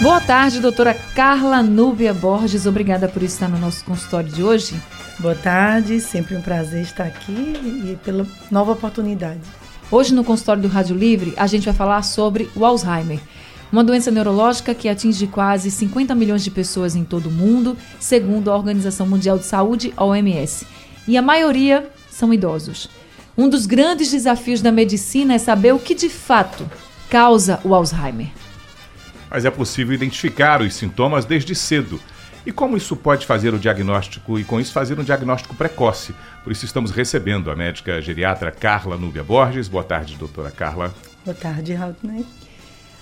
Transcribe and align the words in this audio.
Boa 0.00 0.20
tarde, 0.20 0.60
doutora 0.60 0.94
Carla 0.94 1.60
Núbia 1.60 2.14
Borges. 2.14 2.66
Obrigada 2.66 3.08
por 3.08 3.20
estar 3.20 3.48
no 3.48 3.58
nosso 3.58 3.84
consultório 3.84 4.30
de 4.30 4.44
hoje. 4.44 4.80
Boa 5.18 5.34
tarde, 5.34 5.98
sempre 5.98 6.36
um 6.36 6.40
prazer 6.40 6.82
estar 6.82 7.02
aqui 7.02 7.32
e 7.32 7.98
pela 8.04 8.24
nova 8.48 8.70
oportunidade. 8.70 9.40
Hoje 9.90 10.14
no 10.14 10.22
consultório 10.22 10.62
do 10.62 10.68
Rádio 10.68 10.96
Livre, 10.96 11.34
a 11.36 11.48
gente 11.48 11.64
vai 11.64 11.74
falar 11.74 12.02
sobre 12.02 12.48
o 12.54 12.64
Alzheimer, 12.64 13.18
uma 13.72 13.82
doença 13.82 14.08
neurológica 14.08 14.72
que 14.72 14.88
atinge 14.88 15.26
quase 15.26 15.68
50 15.68 16.14
milhões 16.14 16.44
de 16.44 16.50
pessoas 16.52 16.94
em 16.94 17.02
todo 17.02 17.28
o 17.28 17.32
mundo, 17.32 17.76
segundo 17.98 18.52
a 18.52 18.56
Organização 18.56 19.04
Mundial 19.04 19.36
de 19.36 19.46
Saúde, 19.46 19.92
a 19.96 20.04
OMS. 20.04 20.64
E 21.08 21.16
a 21.16 21.22
maioria 21.22 21.90
são 22.08 22.32
idosos. 22.32 22.88
Um 23.36 23.48
dos 23.48 23.66
grandes 23.66 24.12
desafios 24.12 24.62
da 24.62 24.70
medicina 24.70 25.34
é 25.34 25.38
saber 25.38 25.74
o 25.74 25.78
que 25.80 25.94
de 25.94 26.08
fato 26.08 26.70
causa 27.10 27.58
o 27.64 27.74
Alzheimer. 27.74 28.28
Mas 29.30 29.44
é 29.44 29.50
possível 29.50 29.94
identificar 29.94 30.62
os 30.62 30.74
sintomas 30.74 31.24
desde 31.24 31.54
cedo 31.54 32.00
e 32.48 32.52
como 32.52 32.78
isso 32.78 32.96
pode 32.96 33.26
fazer 33.26 33.52
o 33.52 33.58
diagnóstico 33.58 34.38
e 34.38 34.44
com 34.44 34.58
isso 34.58 34.72
fazer 34.72 34.98
um 34.98 35.04
diagnóstico 35.04 35.54
precoce? 35.54 36.14
Por 36.42 36.50
isso 36.50 36.64
estamos 36.64 36.90
recebendo 36.90 37.50
a 37.50 37.56
médica 37.56 38.00
geriatra 38.00 38.50
Carla 38.50 38.96
Núbia 38.96 39.22
Borges. 39.22 39.68
Boa 39.68 39.84
tarde, 39.84 40.16
doutora 40.16 40.50
Carla. 40.50 40.94
Boa 41.26 41.34
tarde, 41.34 41.74
Raulney. 41.74 42.24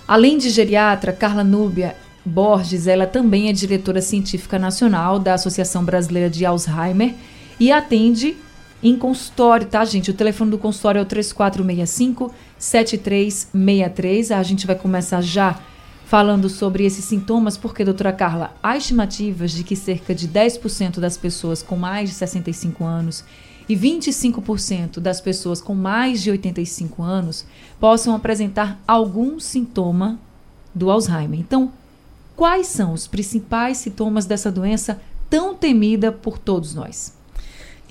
Além 0.05 0.37
de 0.37 0.49
geriatra, 0.49 1.13
Carla 1.13 1.45
Núbia 1.45 1.95
Borges, 2.25 2.87
ela 2.87 3.07
também 3.07 3.47
é 3.47 3.53
diretora 3.53 4.01
científica 4.01 4.59
nacional 4.59 5.17
da 5.17 5.35
Associação 5.35 5.85
Brasileira 5.85 6.29
de 6.29 6.45
Alzheimer 6.45 7.13
e 7.57 7.71
atende 7.71 8.35
em 8.83 8.97
consultório, 8.97 9.65
tá, 9.65 9.85
gente? 9.85 10.11
O 10.11 10.13
telefone 10.13 10.51
do 10.51 10.57
consultório 10.57 10.99
é 10.99 11.01
o 11.03 11.05
3465 11.05 12.33
7363. 12.57 14.31
A 14.31 14.43
gente 14.43 14.67
vai 14.67 14.75
começar 14.75 15.21
já 15.21 15.57
falando 16.07 16.47
sobre 16.47 16.85
esses 16.85 17.03
sintomas, 17.03 17.57
porque, 17.57 17.83
doutora 17.83 18.13
Carla, 18.13 18.55
há 18.63 18.77
estimativas 18.77 19.51
de 19.51 19.61
que 19.61 19.75
cerca 19.75 20.15
de 20.15 20.25
10% 20.25 21.01
das 21.01 21.17
pessoas 21.17 21.61
com 21.61 21.75
mais 21.75 22.09
de 22.09 22.15
65 22.15 22.85
anos 22.85 23.25
e 23.67 23.75
25% 23.75 25.01
das 25.01 25.19
pessoas 25.19 25.59
com 25.59 25.75
mais 25.75 26.23
de 26.23 26.31
85 26.31 27.03
anos 27.03 27.45
possam 27.77 28.15
apresentar 28.15 28.79
algum 28.87 29.37
sintoma 29.37 30.17
do 30.73 30.89
Alzheimer. 30.89 31.41
Então, 31.41 31.73
quais 32.37 32.67
são 32.67 32.93
os 32.93 33.05
principais 33.05 33.77
sintomas 33.77 34.25
dessa 34.25 34.49
doença 34.49 35.01
tão 35.29 35.53
temida 35.53 36.09
por 36.09 36.37
todos 36.37 36.73
nós? 36.73 37.13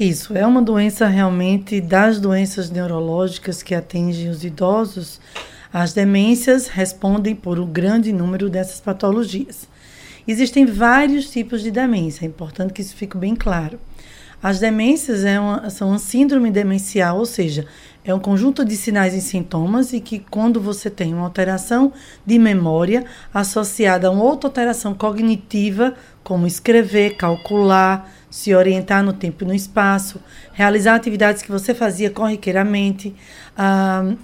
Isso, 0.01 0.35
é 0.35 0.47
uma 0.47 0.63
doença 0.63 1.07
realmente 1.07 1.83
das 1.83 2.19
doenças 2.19 2.71
neurológicas 2.71 3.63
que 3.63 3.75
atingem 3.75 4.31
os 4.31 4.43
idosos 4.43 5.21
as 5.73 5.93
demências 5.93 6.69
respondem 6.69 7.35
por 7.35 7.59
um 7.59 7.67
grande 7.67 8.13
número 8.13 8.49
dessas 8.49 8.81
patologias. 8.81 9.69
Existem 10.27 10.67
vários 10.67 11.31
tipos 11.31 11.63
de 11.63 11.71
demência, 11.71 12.25
é 12.25 12.29
importante 12.29 12.73
que 12.73 12.83
isso 12.83 12.97
fique 12.97 13.17
bem 13.17 13.35
claro. 13.35 13.79
As 14.43 14.61
demências 14.61 15.25
é 15.25 15.41
uma, 15.41 15.71
são 15.71 15.89
uma 15.89 15.99
síndrome 15.99 16.51
demencial, 16.51 17.19
ou 17.19 17.27
seja, 17.27 17.67
é 18.05 18.15
um 18.15 18.21
conjunto 18.21 18.65
de 18.65 18.77
sinais 18.77 19.15
e 19.15 19.21
sintomas 19.21 19.93
e 19.93 20.01
que 20.01 20.21
quando 20.31 20.61
você 20.61 20.89
tem 20.89 21.13
uma 21.13 21.25
alteração 21.25 21.93
de 22.25 22.39
memória 22.39 23.05
associada 23.33 24.09
a 24.09 24.11
uma 24.11 24.23
outra 24.23 24.49
alteração 24.49 24.95
cognitiva, 24.95 25.95
como 26.23 26.47
escrever, 26.47 27.17
calcular, 27.17 28.09
se 28.31 28.55
orientar 28.55 29.03
no 29.03 29.13
tempo 29.13 29.45
e 29.45 29.47
no 29.47 29.55
espaço, 29.55 30.21
realizar 30.53 30.95
atividades 30.95 31.43
que 31.43 31.51
você 31.51 31.75
fazia 31.75 32.11
corriqueiramente, 32.11 33.15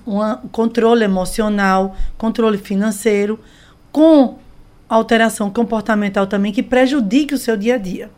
um 0.06 0.48
controle 0.48 1.04
emocional, 1.04 1.96
controle 2.18 2.58
financeiro, 2.58 3.38
com 3.90 4.38
alteração 4.88 5.50
comportamental 5.50 6.26
também 6.26 6.52
que 6.52 6.62
prejudique 6.62 7.34
o 7.34 7.38
seu 7.38 7.56
dia 7.56 7.76
a 7.76 7.78
dia. 7.78 8.10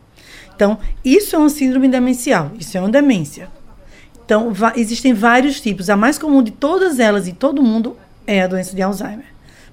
Então, 0.56 0.78
isso 1.04 1.36
é 1.36 1.38
uma 1.38 1.50
síndrome 1.50 1.88
demencial, 1.88 2.52
isso 2.58 2.76
é 2.76 2.80
uma 2.80 2.90
demência. 2.90 3.48
Então, 4.24 4.52
existem 4.74 5.12
vários 5.12 5.60
tipos. 5.60 5.90
A 5.90 5.96
mais 5.96 6.18
comum 6.18 6.42
de 6.42 6.50
todas 6.50 6.98
elas 6.98 7.28
e 7.28 7.32
todo 7.32 7.62
mundo 7.62 7.96
é 8.26 8.42
a 8.42 8.46
doença 8.46 8.74
de 8.74 8.80
Alzheimer. 8.80 9.26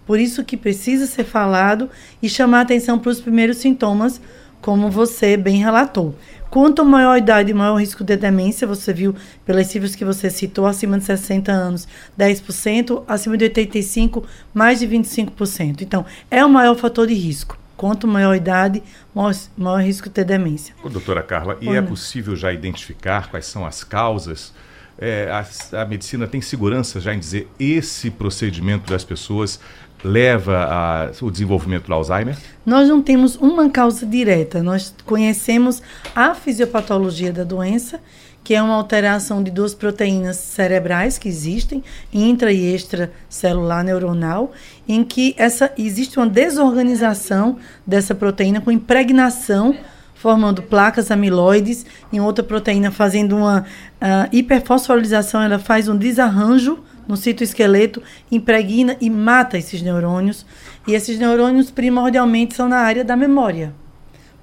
Por 0.06 0.20
isso 0.20 0.44
que 0.44 0.58
precisa 0.58 1.06
ser 1.06 1.24
falado 1.24 1.90
e 2.22 2.28
chamar 2.28 2.62
atenção 2.62 3.00
para 3.00 3.12
os 3.12 3.22
primeiros 3.22 3.58
sintomas, 3.58 4.20
como 4.62 4.90
você 4.90 5.36
bem 5.36 5.58
relatou. 5.58 6.16
Quanto 6.50 6.84
maior 6.84 7.14
a 7.14 7.18
idade, 7.18 7.54
maior 7.54 7.76
o 7.76 7.80
risco 7.80 8.04
de 8.04 8.18
demência, 8.18 8.68
você 8.68 8.94
viu 8.94 9.16
pelas 9.46 9.68
cifras 9.68 9.96
que 9.96 10.04
você 10.04 10.30
citou, 10.30 10.66
acima 10.66 10.98
de 10.98 11.06
60 11.06 11.50
anos, 11.50 11.88
10%, 12.20 13.04
acima 13.08 13.38
de 13.38 13.46
85, 13.46 14.26
mais 14.54 14.80
de 14.80 14.88
25%. 14.88 15.82
Então, 15.82 16.06
é 16.30 16.44
o 16.44 16.50
maior 16.50 16.76
fator 16.76 17.08
de 17.08 17.14
risco. 17.14 17.58
Quanto 17.78 18.06
maior 18.06 18.34
a 18.34 18.38
idade, 18.38 18.84
maior, 19.16 19.34
maior 19.58 19.82
risco 19.82 20.10
de 20.10 20.16
ter 20.16 20.26
demência. 20.26 20.76
Ô, 20.84 20.90
doutora 20.90 21.24
Carla, 21.24 21.58
e 21.62 21.70
é 21.70 21.82
possível 21.82 22.36
já 22.36 22.52
identificar 22.52 23.30
quais 23.32 23.46
são 23.46 23.66
as 23.66 23.84
causas? 23.84 24.54
É, 25.00 25.32
a, 25.32 25.82
a 25.82 25.86
medicina 25.86 26.28
tem 26.28 26.42
segurança 26.42 27.00
já 27.00 27.14
em 27.14 27.18
dizer 27.18 27.48
esse 27.58 28.12
procedimento 28.12 28.92
das 28.92 29.04
pessoas 29.04 29.60
leva 30.04 31.12
ao 31.20 31.30
desenvolvimento 31.30 31.88
do 31.88 31.94
Alzheimer? 31.94 32.38
Nós 32.66 32.88
não 32.88 33.02
temos 33.02 33.36
uma 33.36 33.70
causa 33.70 34.06
direta. 34.06 34.62
Nós 34.62 34.94
conhecemos 35.06 35.82
a 36.16 36.34
fisiopatologia 36.34 37.32
da 37.32 37.44
doença, 37.44 38.00
que 38.44 38.56
é 38.56 38.62
uma 38.62 38.76
alteração 38.76 39.44
de 39.44 39.52
duas 39.52 39.74
proteínas 39.74 40.38
cerebrais 40.38 41.18
que 41.18 41.28
existem, 41.28 41.84
intra 42.12 42.52
e 42.52 42.74
extracelular 42.74 43.84
neuronal, 43.84 44.52
em 44.88 45.04
que 45.04 45.36
essa 45.38 45.72
existe 45.78 46.18
uma 46.18 46.28
desorganização 46.28 47.58
dessa 47.86 48.16
proteína 48.16 48.62
com 48.62 48.72
impregnação 48.72 49.76
formando 50.22 50.62
placas 50.62 51.10
amiloides 51.10 51.84
em 52.14 52.20
outra 52.22 52.44
proteína 52.44 52.92
fazendo 52.92 53.36
uma 53.36 53.66
uh, 54.00 55.44
ela 55.44 55.58
faz 55.58 55.90
um 55.90 55.98
desarranjo 55.98 56.78
no 57.08 57.18
citoesqueleto, 57.18 58.02
impregna 58.32 58.96
e 59.00 59.10
mata 59.10 59.58
esses 59.58 59.82
neurônios. 59.82 60.46
E 60.88 60.94
esses 60.94 61.20
neurônios 61.20 61.72
primordialmente 61.72 62.56
são 62.56 62.68
na 62.68 62.78
área 62.78 63.04
da 63.04 63.16
memória. 63.16 63.74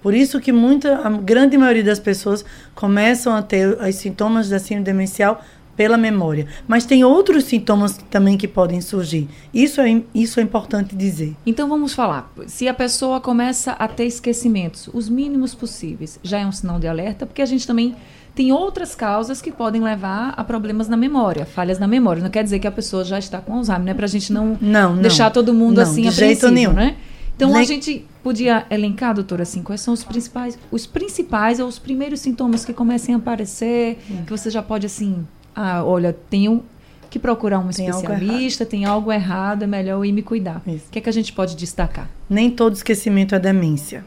Por 0.02 0.14
isso 0.14 0.40
que 0.40 0.52
muita, 0.52 1.06
a 1.06 1.10
grande 1.10 1.58
maioria 1.58 1.82
das 1.82 1.98
pessoas 1.98 2.44
começam 2.74 3.34
a 3.34 3.42
ter 3.42 3.78
os 3.80 3.94
sintomas 3.96 4.48
da 4.48 4.58
síndrome 4.58 4.84
demencial 4.84 5.42
pela 5.78 5.96
memória. 5.96 6.46
Mas 6.66 6.84
tem 6.84 7.04
outros 7.04 7.44
sintomas 7.44 7.98
também 8.10 8.36
que 8.36 8.48
podem 8.48 8.80
surgir. 8.80 9.28
Isso 9.54 9.80
é, 9.80 10.02
isso 10.12 10.40
é 10.40 10.42
importante 10.42 10.96
dizer. 10.96 11.36
Então 11.46 11.68
vamos 11.68 11.94
falar. 11.94 12.32
Se 12.48 12.66
a 12.66 12.74
pessoa 12.74 13.20
começa 13.20 13.72
a 13.72 13.86
ter 13.86 14.04
esquecimentos, 14.04 14.90
os 14.92 15.08
mínimos 15.08 15.54
possíveis, 15.54 16.18
já 16.20 16.40
é 16.40 16.46
um 16.46 16.50
sinal 16.50 16.80
de 16.80 16.88
alerta, 16.88 17.24
porque 17.24 17.40
a 17.40 17.46
gente 17.46 17.64
também 17.64 17.94
tem 18.38 18.52
outras 18.52 18.94
causas 18.94 19.42
que 19.42 19.50
podem 19.50 19.82
levar 19.82 20.32
a 20.36 20.44
problemas 20.44 20.88
na 20.88 20.96
memória, 20.96 21.44
falhas 21.44 21.76
na 21.80 21.88
memória. 21.88 22.22
Não 22.22 22.30
quer 22.30 22.44
dizer 22.44 22.60
que 22.60 22.68
a 22.68 22.70
pessoa 22.70 23.02
já 23.02 23.18
está 23.18 23.40
com 23.40 23.54
Alzheimer, 23.54 23.86
né? 23.86 23.94
Para 23.94 24.04
a 24.04 24.08
gente 24.08 24.32
não, 24.32 24.56
não, 24.60 24.94
não, 24.94 25.02
deixar 25.02 25.32
todo 25.32 25.52
mundo 25.52 25.78
não, 25.78 25.82
assim 25.82 26.02
de 26.02 26.12
jeito 26.12 26.48
nenhum. 26.48 26.72
né? 26.72 26.94
Então 27.34 27.50
Nem... 27.50 27.62
a 27.62 27.64
gente 27.64 28.06
podia 28.22 28.64
elencar, 28.70 29.12
doutora, 29.12 29.42
assim, 29.42 29.60
quais 29.60 29.80
são 29.80 29.92
os 29.92 30.04
principais, 30.04 30.56
os 30.70 30.86
principais 30.86 31.58
ou 31.58 31.66
os 31.66 31.80
primeiros 31.80 32.20
sintomas 32.20 32.64
que 32.64 32.72
comecem 32.72 33.12
a 33.12 33.18
aparecer, 33.18 33.98
hum. 34.08 34.22
que 34.24 34.30
você 34.30 34.50
já 34.50 34.62
pode 34.62 34.86
assim, 34.86 35.26
ah, 35.52 35.82
olha, 35.82 36.16
tenho 36.30 36.62
que 37.10 37.18
procurar 37.18 37.58
um 37.58 37.70
tem 37.70 37.88
especialista, 37.88 38.62
algo 38.62 38.70
tem 38.70 38.84
algo 38.84 39.10
errado, 39.10 39.64
é 39.64 39.66
melhor 39.66 39.94
eu 39.94 40.04
ir 40.04 40.12
me 40.12 40.22
cuidar. 40.22 40.62
Isso. 40.64 40.86
O 40.86 40.90
que 40.92 41.00
é 41.00 41.02
que 41.02 41.08
a 41.08 41.12
gente 41.12 41.32
pode 41.32 41.56
destacar? 41.56 42.08
Nem 42.30 42.52
todo 42.52 42.74
esquecimento 42.74 43.34
é 43.34 43.38
demência. 43.40 44.04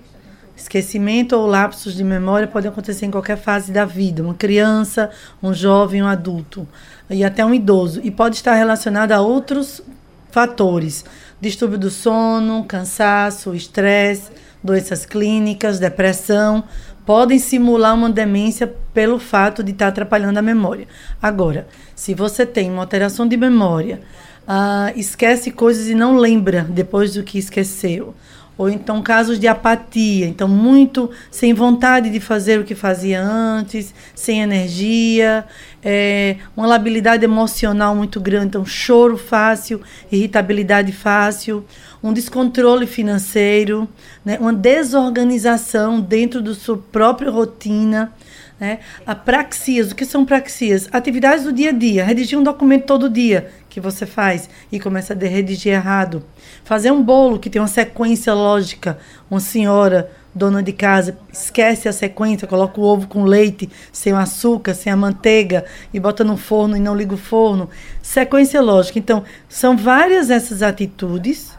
Esquecimento 0.61 1.35
ou 1.35 1.47
lapsos 1.47 1.95
de 1.95 2.03
memória 2.03 2.47
podem 2.47 2.69
acontecer 2.69 3.07
em 3.07 3.11
qualquer 3.11 3.35
fase 3.35 3.71
da 3.71 3.83
vida, 3.83 4.21
uma 4.21 4.35
criança, 4.35 5.09
um 5.41 5.51
jovem, 5.51 6.03
um 6.03 6.07
adulto 6.07 6.67
e 7.09 7.23
até 7.23 7.43
um 7.43 7.51
idoso, 7.51 7.99
e 8.03 8.11
pode 8.11 8.35
estar 8.35 8.53
relacionado 8.53 9.11
a 9.11 9.21
outros 9.21 9.81
fatores: 10.29 11.03
distúrbio 11.41 11.79
do 11.79 11.89
sono, 11.89 12.63
cansaço, 12.63 13.55
estresse, 13.55 14.31
doenças 14.63 15.03
clínicas, 15.03 15.79
depressão, 15.79 16.63
podem 17.07 17.39
simular 17.39 17.95
uma 17.95 18.11
demência 18.11 18.71
pelo 18.93 19.17
fato 19.17 19.63
de 19.63 19.71
estar 19.71 19.87
atrapalhando 19.87 20.37
a 20.37 20.43
memória. 20.43 20.87
Agora, 21.19 21.67
se 21.95 22.13
você 22.13 22.45
tem 22.45 22.69
uma 22.69 22.83
alteração 22.83 23.27
de 23.27 23.35
memória, 23.35 23.99
ah, 24.47 24.93
esquece 24.95 25.49
coisas 25.49 25.87
e 25.87 25.95
não 25.95 26.17
lembra 26.17 26.63
depois 26.69 27.15
do 27.15 27.23
que 27.23 27.39
esqueceu. 27.39 28.13
Ou 28.61 28.69
então 28.69 29.01
casos 29.01 29.39
de 29.39 29.47
apatia, 29.47 30.27
então 30.27 30.47
muito 30.47 31.09
sem 31.31 31.51
vontade 31.51 32.11
de 32.11 32.19
fazer 32.19 32.59
o 32.59 32.63
que 32.63 32.75
fazia 32.75 33.19
antes, 33.19 33.91
sem 34.13 34.39
energia, 34.39 35.45
é, 35.83 36.35
uma 36.55 36.67
labilidade 36.67 37.23
emocional 37.25 37.95
muito 37.95 38.21
grande, 38.21 38.49
então 38.49 38.63
choro 38.63 39.17
fácil, 39.17 39.81
irritabilidade 40.11 40.91
fácil, 40.91 41.65
um 42.03 42.13
descontrole 42.13 42.85
financeiro, 42.85 43.89
né, 44.23 44.37
uma 44.39 44.53
desorganização 44.53 45.99
dentro 45.99 46.39
da 46.39 46.53
sua 46.53 46.77
própria 46.77 47.31
rotina. 47.31 48.13
Né? 48.59 48.77
A 49.07 49.15
praxias, 49.15 49.91
o 49.91 49.95
que 49.95 50.05
são 50.05 50.23
praxias? 50.23 50.87
Atividades 50.91 51.45
do 51.45 51.51
dia 51.51 51.69
a 51.69 51.73
dia, 51.73 52.03
redigir 52.03 52.37
um 52.37 52.43
documento 52.43 52.85
todo 52.85 53.09
dia 53.09 53.49
que 53.71 53.79
você 53.79 54.05
faz 54.05 54.49
e 54.69 54.79
começa 54.79 55.13
a 55.13 55.17
redigir 55.17 55.73
errado. 55.73 56.23
Fazer 56.63 56.91
um 56.91 57.01
bolo 57.01 57.39
que 57.39 57.49
tem 57.49 57.61
uma 57.61 57.67
sequência 57.69 58.33
lógica, 58.33 58.99
uma 59.29 59.39
senhora 59.39 60.11
dona 60.35 60.61
de 60.61 60.73
casa 60.73 61.17
esquece 61.31 61.87
a 61.87 61.93
sequência, 61.93 62.47
coloca 62.47 62.79
o 62.79 62.83
ovo 62.83 63.07
com 63.07 63.23
leite, 63.23 63.69
sem 63.91 64.11
o 64.11 64.17
açúcar, 64.17 64.73
sem 64.73 64.91
a 64.91 64.97
manteiga 64.97 65.65
e 65.93 65.99
bota 65.99 66.23
no 66.23 66.35
forno 66.35 66.75
e 66.75 66.81
não 66.81 66.93
liga 66.93 67.13
o 67.13 67.17
forno. 67.17 67.69
Sequência 68.01 68.61
lógica. 68.61 68.99
Então, 68.99 69.23
são 69.47 69.77
várias 69.77 70.29
essas 70.29 70.61
atitudes 70.61 71.57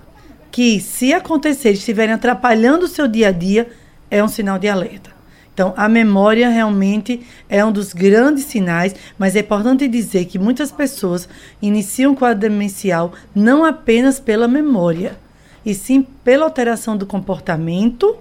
que, 0.51 0.81
se 0.81 1.15
acontecer, 1.15 1.71
estiverem 1.71 2.15
atrapalhando 2.15 2.85
o 2.85 2.89
seu 2.89 3.09
dia 3.09 3.29
a 3.29 3.33
dia, 3.33 3.71
é 4.11 4.23
um 4.23 4.29
sinal 4.29 4.59
de 4.59 4.69
alerta. 4.69 5.22
Então, 5.55 5.75
a 5.77 5.89
memória 5.89 6.49
realmente 6.49 7.27
é 7.49 7.65
um 7.65 7.71
dos 7.71 7.93
grandes 7.93 8.45
sinais, 8.45 8.95
mas 9.19 9.37
é 9.37 9.41
importante 9.41 9.87
dizer 9.87 10.25
que 10.25 10.39
muitas 10.39 10.73
pessoas 10.73 11.29
iniciam 11.61 12.13
o 12.13 12.17
quadro 12.17 12.41
demencial 12.41 13.13
não 13.35 13.65
apenas 13.65 14.19
pela 14.19 14.49
memória, 14.49 15.17
e 15.65 15.75
sim 15.75 16.03
pela 16.25 16.45
alteração 16.45 16.97
do 16.97 17.07
comportamento, 17.07 18.17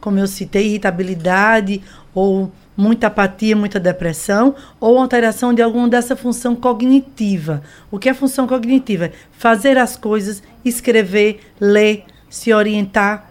como 0.00 0.18
eu 0.18 0.26
citei, 0.26 0.66
irritabilidade 0.66 1.82
ou 2.14 2.52
muita 2.76 3.06
apatia, 3.06 3.56
muita 3.56 3.80
depressão, 3.80 4.54
ou 4.78 4.98
alteração 4.98 5.54
de 5.54 5.62
alguma 5.62 5.88
dessa 5.88 6.14
função 6.14 6.54
cognitiva. 6.54 7.62
O 7.90 7.98
que 7.98 8.08
é 8.08 8.14
função 8.14 8.46
cognitiva? 8.46 9.10
Fazer 9.32 9.78
as 9.78 9.96
coisas, 9.96 10.42
escrever, 10.64 11.40
ler, 11.60 12.04
se 12.28 12.52
orientar, 12.52 13.30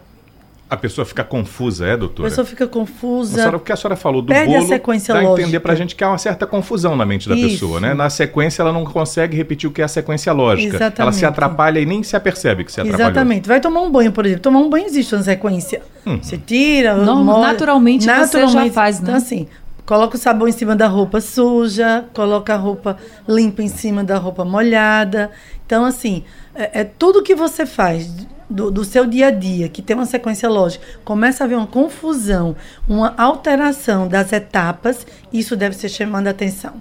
a 0.73 0.77
pessoa 0.77 1.05
fica 1.05 1.23
confusa, 1.23 1.85
é, 1.85 1.95
doutora? 1.95 2.27
A 2.27 2.29
pessoa 2.29 2.45
fica 2.45 2.67
confusa. 2.67 3.33
A 3.33 3.37
senhora, 3.37 3.59
porque 3.59 3.71
a 3.71 3.75
senhora 3.75 3.95
falou 3.95 4.21
do 4.21 4.27
perde 4.27 4.51
bolo, 4.51 4.65
a 4.65 4.67
sequência 4.67 5.13
dá 5.13 5.21
lógica. 5.21 5.37
a 5.37 5.41
entender 5.43 5.59
pra 5.59 5.75
gente 5.75 5.95
que 5.95 6.03
há 6.03 6.09
uma 6.09 6.17
certa 6.17 6.47
confusão 6.47 6.95
na 6.95 7.05
mente 7.05 7.29
da 7.29 7.35
Isso. 7.35 7.47
pessoa, 7.47 7.79
né? 7.79 7.93
Na 7.93 8.09
sequência 8.09 8.61
ela 8.61 8.73
não 8.73 8.83
consegue 8.83 9.37
repetir 9.37 9.69
o 9.69 9.73
que 9.73 9.81
é 9.81 9.85
a 9.85 9.87
sequência 9.87 10.33
lógica. 10.33 10.75
Exatamente. 10.75 11.01
Ela 11.01 11.11
se 11.11 11.25
atrapalha 11.25 11.79
e 11.79 11.85
nem 11.85 12.01
se 12.03 12.15
apercebe 12.15 12.63
que 12.63 12.71
se 12.71 12.81
atrapalhou. 12.81 13.11
Exatamente. 13.11 13.47
Vai 13.47 13.59
tomar 13.59 13.81
um 13.81 13.91
banho, 13.91 14.11
por 14.11 14.25
exemplo. 14.25 14.41
Tomar 14.41 14.59
um 14.59 14.69
banho 14.69 14.85
existe 14.85 15.13
uma 15.13 15.23
sequência. 15.23 15.81
Hum. 16.05 16.19
Você 16.21 16.37
tira, 16.37 16.95
Não, 16.95 17.23
molha. 17.23 17.47
naturalmente 17.47 18.05
você 18.05 18.47
já 18.47 18.69
faz, 18.71 18.99
né? 18.99 19.03
Então, 19.03 19.15
assim, 19.15 19.47
coloca 19.85 20.15
o 20.15 20.19
sabão 20.19 20.47
em 20.47 20.51
cima 20.51 20.75
da 20.75 20.87
roupa 20.87 21.21
suja, 21.21 22.05
coloca 22.13 22.53
a 22.53 22.57
roupa 22.57 22.97
limpa 23.27 23.61
em 23.61 23.67
cima 23.67 24.03
da 24.03 24.17
roupa 24.17 24.43
molhada. 24.43 25.31
Então, 25.65 25.85
assim, 25.85 26.23
é, 26.55 26.81
é 26.81 26.83
tudo 26.83 27.23
que 27.23 27.35
você 27.35 27.65
faz 27.65 28.09
do, 28.53 28.69
do 28.69 28.85
seu 28.85 29.07
dia 29.07 29.27
a 29.27 29.31
dia, 29.31 29.67
que 29.67 29.81
tem 29.81 29.95
uma 29.95 30.05
sequência 30.05 30.47
lógica, 30.47 30.85
começa 31.03 31.43
a 31.43 31.45
haver 31.45 31.57
uma 31.57 31.65
confusão, 31.65 32.55
uma 32.87 33.13
alteração 33.17 34.07
das 34.07 34.31
etapas, 34.31 35.07
isso 35.31 35.55
deve 35.55 35.75
ser 35.75 35.89
chamando 35.89 36.27
a 36.27 36.31
atenção. 36.31 36.73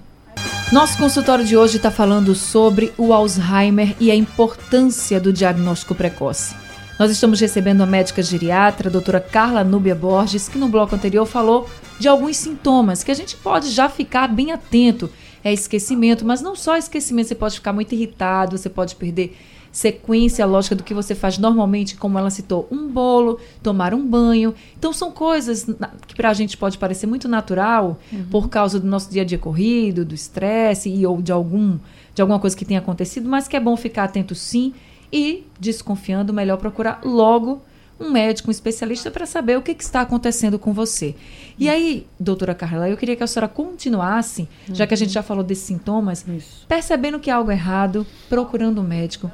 Nosso 0.71 0.97
consultório 0.97 1.43
de 1.43 1.57
hoje 1.57 1.77
está 1.77 1.89
falando 1.89 2.35
sobre 2.35 2.93
o 2.97 3.11
Alzheimer 3.11 3.95
e 3.99 4.11
a 4.11 4.15
importância 4.15 5.19
do 5.19 5.33
diagnóstico 5.33 5.95
precoce. 5.95 6.55
Nós 6.99 7.09
estamos 7.09 7.39
recebendo 7.39 7.81
a 7.81 7.87
médica 7.87 8.21
geriatra, 8.21 8.87
a 8.87 8.91
doutora 8.91 9.19
Carla 9.19 9.63
Núbia 9.63 9.95
Borges, 9.95 10.47
que 10.47 10.59
no 10.59 10.67
bloco 10.67 10.93
anterior 10.93 11.25
falou 11.25 11.67
de 11.99 12.07
alguns 12.07 12.37
sintomas 12.37 13.03
que 13.03 13.09
a 13.09 13.15
gente 13.15 13.35
pode 13.35 13.71
já 13.71 13.89
ficar 13.89 14.27
bem 14.27 14.51
atento. 14.51 15.09
É 15.43 15.51
esquecimento, 15.51 16.23
mas 16.23 16.39
não 16.41 16.55
só 16.55 16.77
esquecimento, 16.77 17.29
você 17.29 17.35
pode 17.35 17.55
ficar 17.55 17.73
muito 17.73 17.93
irritado, 17.93 18.57
você 18.57 18.69
pode 18.69 18.95
perder 18.95 19.35
sequência 19.73 20.45
lógica 20.45 20.75
do 20.75 20.83
que 20.83 20.93
você 20.93 21.15
faz 21.15 21.39
normalmente, 21.39 21.95
como 21.95 22.17
ela 22.19 22.29
citou, 22.29 22.67
um 22.71 22.87
bolo, 22.87 23.39
tomar 23.61 23.91
um 23.93 24.07
banho. 24.07 24.53
Então 24.77 24.93
são 24.93 25.11
coisas 25.11 25.65
que 26.07 26.15
para 26.15 26.29
a 26.29 26.33
gente 26.33 26.55
pode 26.55 26.77
parecer 26.77 27.07
muito 27.07 27.27
natural 27.27 27.99
uhum. 28.11 28.25
por 28.29 28.49
causa 28.49 28.79
do 28.79 28.85
nosso 28.85 29.11
dia 29.11 29.23
a 29.23 29.25
dia 29.25 29.39
corrido, 29.39 30.05
do 30.05 30.13
estresse 30.13 30.89
e 30.89 31.05
ou 31.05 31.21
de 31.21 31.31
algum 31.31 31.79
de 32.13 32.21
alguma 32.21 32.39
coisa 32.39 32.55
que 32.55 32.63
tenha 32.63 32.79
acontecido, 32.79 33.27
mas 33.27 33.47
que 33.47 33.57
é 33.57 33.59
bom 33.59 33.75
ficar 33.75 34.03
atento 34.03 34.35
sim 34.35 34.71
e 35.11 35.47
desconfiando, 35.59 36.31
melhor 36.31 36.57
procurar 36.57 37.01
logo 37.03 37.59
um 37.99 38.11
médico, 38.11 38.49
um 38.49 38.51
especialista 38.51 39.09
para 39.09 39.25
saber 39.25 39.57
o 39.57 39.61
que, 39.63 39.73
que, 39.73 39.83
está 39.83 40.01
acontecendo 40.01 40.59
com 40.59 40.73
você. 40.73 41.15
E 41.57 41.67
aí, 41.67 42.05
doutora 42.19 42.53
Carla, 42.53 42.89
eu 42.89 42.97
queria 42.97 43.15
que 43.15 43.23
a 43.23 43.27
senhora 43.27 43.47
continuasse, 43.47 44.47
já 44.71 44.85
que 44.85 44.93
a 44.93 44.97
gente 44.97 45.11
já 45.11 45.23
falou 45.23 45.43
desses 45.43 45.63
sintomas, 45.63 46.23
Isso. 46.27 46.67
percebendo 46.67 47.19
que 47.19 47.31
há 47.31 47.35
algo 47.37 47.51
errado, 47.51 48.05
procurando 48.29 48.81
um 48.81 48.83
médico. 48.83 49.31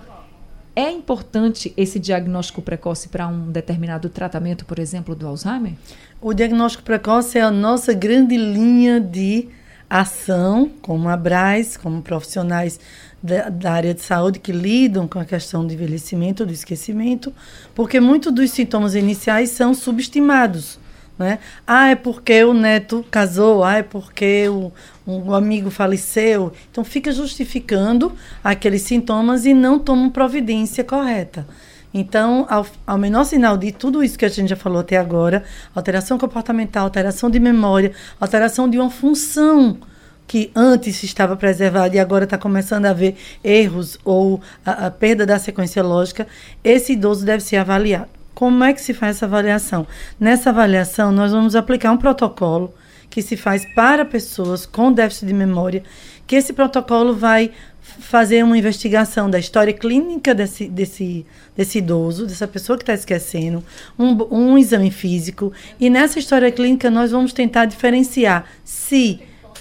É 0.80 0.90
importante 0.90 1.74
esse 1.76 2.00
diagnóstico 2.00 2.62
precoce 2.62 3.10
para 3.10 3.28
um 3.28 3.52
determinado 3.52 4.08
tratamento, 4.08 4.64
por 4.64 4.80
exemplo, 4.80 5.14
do 5.14 5.28
Alzheimer? 5.28 5.74
O 6.22 6.34
diagnóstico 6.34 6.86
precoce 6.86 7.38
é 7.38 7.42
a 7.42 7.52
nossa 7.52 7.92
grande 7.92 8.38
linha 8.38 8.98
de 8.98 9.50
ação, 9.90 10.72
como 10.82 11.10
a 11.10 11.18
Braz, 11.18 11.76
como 11.76 12.02
profissionais 12.02 12.80
da, 13.22 13.50
da, 13.50 13.74
área 13.74 13.94
de 13.94 14.00
saúde 14.00 14.40
que 14.40 14.54
lidam 14.54 15.06
com 15.06 15.20
a 15.20 15.26
questão 15.26 15.68
do 15.68 15.74
envelhecimento, 15.74 16.46
do 16.46 16.54
esquecimento, 16.54 17.34
porque 17.76 18.00
muitos 18.00 18.34
dos 18.34 18.50
sintomas 18.50 18.96
iniciais 18.96 19.50
são 19.50 19.74
subestimados. 19.74 20.80
Né? 21.20 21.38
Ah, 21.68 21.90
é 21.90 21.96
porque 21.96 22.42
o 22.46 22.54
neto 22.54 23.06
casou, 23.12 23.62
ah, 23.62 23.80
é 23.80 23.84
porque 23.84 24.48
o, 24.48 24.72
um 25.06 25.34
amigo 25.34 25.70
faleceu. 25.70 26.54
Então, 26.72 26.82
fica 26.86 27.12
justificando 27.12 28.14
aqueles 28.42 28.84
sintomas 28.84 29.46
e 29.46 29.54
não 29.54 29.78
toma 29.78 30.10
providência 30.12 30.82
correta. 30.82 31.46
Então, 31.94 32.46
ao, 32.50 32.66
ao, 32.88 32.98
menor 32.98 33.26
sinal 33.26 33.58
de 33.58 33.74
tudo 33.74 34.02
isso 34.02 34.18
que 34.18 34.24
a 34.24 34.30
gente 34.30 34.50
já 34.50 34.56
falou 34.56 34.80
até 34.80 34.96
agora, 34.96 35.44
alteração 35.76 36.18
comportamental, 36.18 36.86
alteração 36.86 37.30
de 37.30 37.40
memória, 37.40 37.92
alteração 38.20 38.70
de 38.70 38.80
uma 38.80 38.90
função 38.90 39.78
que 40.26 40.52
antes 40.56 41.04
estava 41.04 41.36
preservada 41.36 41.96
e 41.96 42.00
agora 42.00 42.24
está 42.24 42.38
começando 42.38 42.86
a 42.86 42.92
haver 42.92 43.18
erros 43.44 43.98
ou 44.06 44.40
a, 44.64 44.86
a 44.86 44.92
perda 44.92 45.26
da 45.26 45.40
sequência 45.40 45.84
lógica, 45.84 46.28
esse 46.64 46.94
idoso 46.94 47.26
deve 47.26 47.44
ser 47.44 47.58
avaliado. 47.58 48.19
Como 48.40 48.64
é 48.64 48.72
que 48.72 48.80
se 48.80 48.94
faz 48.94 49.18
essa 49.18 49.26
avaliação? 49.26 49.86
Nessa 50.18 50.50
avaliação, 50.50 51.12
nós 51.12 51.34
vamos 51.34 51.58
aplicar 51.58 51.92
um 51.92 51.98
protocolo 51.98 52.74
que 53.10 53.22
se 53.22 53.36
faz 53.36 53.66
para 53.76 54.06
pessoas 54.06 54.66
com 54.66 54.94
déficit 54.94 55.26
de 55.26 55.34
memória, 55.34 55.84
que 56.26 56.38
esse 56.38 56.54
protocolo 56.54 57.14
vai 57.14 57.52
fazer 57.82 58.42
uma 58.42 58.58
investigação 58.58 59.30
da 59.30 59.38
história 59.38 59.74
clínica 59.74 60.34
desse, 60.34 60.70
desse, 60.70 61.26
desse 61.54 61.80
idoso, 61.80 62.26
dessa 62.26 62.48
pessoa 62.48 62.78
que 62.78 62.84
está 62.84 62.94
esquecendo, 62.94 63.62
um, 64.00 64.16
um 64.34 64.58
exame 64.58 64.90
físico, 64.90 65.52
e 65.78 65.90
nessa 65.90 66.18
história 66.18 66.50
clínica 66.50 66.90
nós 66.90 67.12
vamos 67.12 67.34
tentar 67.34 67.66
diferenciar 67.66 68.46
se 68.64 69.20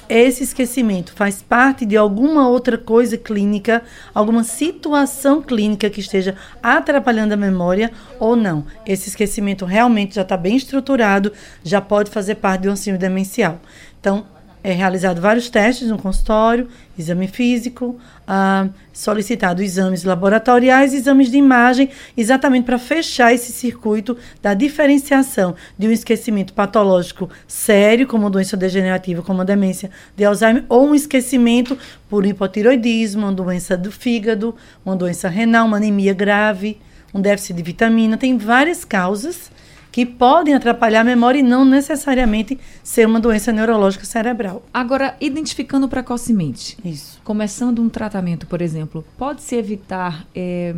esse 0.09 0.43
esquecimento 0.43 1.13
faz 1.13 1.43
parte 1.43 1.85
de 1.85 1.97
alguma 1.97 2.49
outra 2.49 2.79
coisa 2.79 3.17
clínica, 3.19 3.83
alguma 4.15 4.43
situação 4.43 5.43
clínica 5.43 5.91
que 5.91 6.01
esteja 6.01 6.35
atrapalhando 6.63 7.35
a 7.35 7.37
memória 7.37 7.93
ou 8.19 8.35
não. 8.35 8.65
Esse 8.87 9.09
esquecimento 9.09 9.65
realmente 9.65 10.15
já 10.15 10.23
está 10.23 10.37
bem 10.37 10.57
estruturado, 10.57 11.33
já 11.63 11.81
pode 11.81 12.11
fazer 12.11 12.37
parte 12.37 12.63
de 12.63 12.69
um 12.71 12.77
síndrome 12.77 12.99
demencial. 12.99 13.61
Então, 14.01 14.27
é 14.63 14.73
realizado 14.73 15.21
vários 15.21 15.49
testes 15.49 15.89
no 15.89 15.99
consultório, 15.99 16.69
exame 16.99 17.29
físico, 17.29 17.99
ah, 18.27 18.69
solicitado 18.93 19.63
exames 19.63 20.05
laboratoriais, 20.05 20.93
exames 20.93 21.31
de 21.31 21.37
imagem, 21.37 21.91
exatamente 22.17 22.65
para 22.65 22.79
fechar 22.79 23.33
esse 23.33 23.53
circuito 23.53 24.17
da 24.43 24.55
diferenciação 24.55 25.55
de 25.79 25.87
um 25.87 25.93
esquecimento 25.93 26.53
patológico 26.53 27.31
sério, 27.47 28.07
como 28.07 28.29
doença 28.29 28.57
degenerativa, 28.57 29.23
como 29.23 29.43
a 29.43 29.45
demência 29.45 29.91
de 30.17 30.25
Alzheimer, 30.25 30.65
ou 30.69 30.89
um 30.89 30.95
esquecimento 30.95 31.79
por 32.09 32.27
hipotiroidismo, 32.27 33.23
uma 33.23 33.33
doença 33.33 33.77
do 33.77 33.93
fígado, 33.93 34.55
uma 34.85 34.97
doença 34.97 35.29
renal, 35.29 35.67
uma 35.67 35.77
anemia 35.77 36.13
grave, 36.13 36.79
um 37.15 37.21
déficit 37.21 37.55
de 37.55 37.63
vitamina. 37.63 38.17
Tem 38.17 38.37
várias 38.37 38.85
causas 38.85 39.51
que 39.99 40.07
podem 40.07 40.55
atrapalhar 40.55 41.01
a 41.01 41.05
memória 41.05 41.41
e 41.41 41.43
não 41.43 41.65
necessariamente 41.65 42.57
ser 42.85 43.05
uma 43.05 43.19
doença 43.19 43.51
neurológica 43.51 44.05
cerebral. 44.05 44.63
Agora, 44.73 45.17
identificando 45.21 45.89
precocemente, 45.89 46.79
Isso. 46.85 47.21
começando 47.25 47.83
um 47.83 47.89
tratamento, 47.89 48.47
por 48.47 48.63
exemplo, 48.63 49.05
pode-se 49.17 49.57
evitar 49.57 50.25
é, 50.33 50.73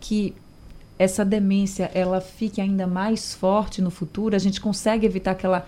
que 0.00 0.34
essa 0.98 1.24
demência 1.24 1.88
ela 1.94 2.20
fique 2.20 2.60
ainda 2.60 2.84
mais 2.84 3.32
forte 3.32 3.80
no 3.80 3.92
futuro? 3.92 4.34
A 4.34 4.40
gente 4.40 4.60
consegue 4.60 5.06
evitar 5.06 5.36
que 5.36 5.46
ela 5.46 5.64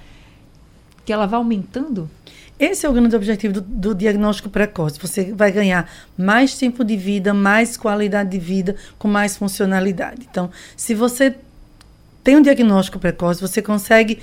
que 1.05 1.13
ela 1.13 1.27
vai 1.27 1.39
aumentando? 1.39 2.11
Esse 2.59 2.87
é 2.87 2.89
o 2.89 2.93
grande 2.93 3.15
objetivo 3.15 3.55
do, 3.55 3.61
do, 3.61 3.95
diagnóstico 3.95 4.51
precoce. 4.51 4.99
Você 4.99 5.33
vai 5.33 5.53
ganhar 5.53 5.89
mais 6.19 6.59
tempo 6.59 6.85
de 6.85 6.97
vida, 6.97 7.33
mais 7.33 7.77
qualidade 7.77 8.31
de 8.31 8.39
vida, 8.41 8.75
com 8.99 9.07
mais 9.07 9.37
funcionalidade. 9.37 10.27
Então, 10.29 10.51
se 10.77 10.93
você 10.93 11.37
tem 12.23 12.37
um 12.37 12.43
diagnóstico 12.43 12.99
precoce, 12.99 13.41
você 13.41 13.63
consegue 13.63 14.19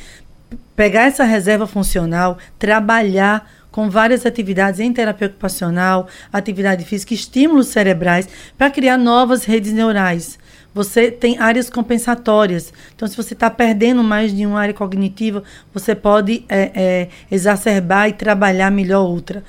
pegar 0.75 1.03
essa 1.03 1.23
reserva 1.23 1.67
funcional, 1.67 2.37
trabalhar 2.57 3.49
com 3.71 3.89
várias 3.89 4.25
atividades 4.25 4.79
em 4.79 4.91
terapia 4.91 5.27
ocupacional, 5.27 6.07
atividade 6.31 6.83
física, 6.83 7.13
estímulos 7.13 7.67
cerebrais, 7.67 8.27
para 8.57 8.71
criar 8.71 8.97
novas 8.97 9.43
redes 9.43 9.71
neurais. 9.71 10.39
Você 10.73 11.11
tem 11.11 11.37
áreas 11.39 11.69
compensatórias. 11.69 12.73
Então, 12.95 13.07
se 13.07 13.17
você 13.17 13.33
está 13.33 13.49
perdendo 13.49 14.03
mais 14.03 14.35
de 14.35 14.45
uma 14.45 14.59
área 14.59 14.73
cognitiva, 14.73 15.43
você 15.73 15.95
pode 15.95 16.45
é, 16.47 16.71
é, 16.75 17.09
exacerbar 17.31 18.09
e 18.09 18.13
trabalhar 18.13 18.71
melhor 18.71 19.07
outra. 19.07 19.43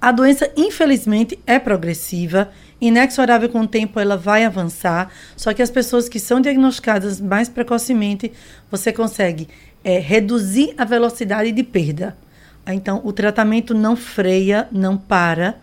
A 0.00 0.10
doença, 0.10 0.50
infelizmente, 0.56 1.38
é 1.46 1.58
progressiva, 1.60 2.50
inexorável 2.82 3.48
com 3.48 3.60
o 3.60 3.66
tempo 3.66 4.00
ela 4.00 4.16
vai 4.16 4.44
avançar, 4.44 5.08
só 5.36 5.54
que 5.54 5.62
as 5.62 5.70
pessoas 5.70 6.08
que 6.08 6.18
são 6.18 6.40
diagnosticadas 6.40 7.20
mais 7.20 7.48
precocemente, 7.48 8.32
você 8.68 8.92
consegue 8.92 9.48
é, 9.84 9.98
reduzir 9.98 10.74
a 10.76 10.84
velocidade 10.84 11.52
de 11.52 11.62
perda. 11.62 12.16
Então, 12.66 13.00
o 13.04 13.12
tratamento 13.12 13.72
não 13.72 13.96
freia, 13.96 14.68
não 14.72 14.96
para, 14.96 15.60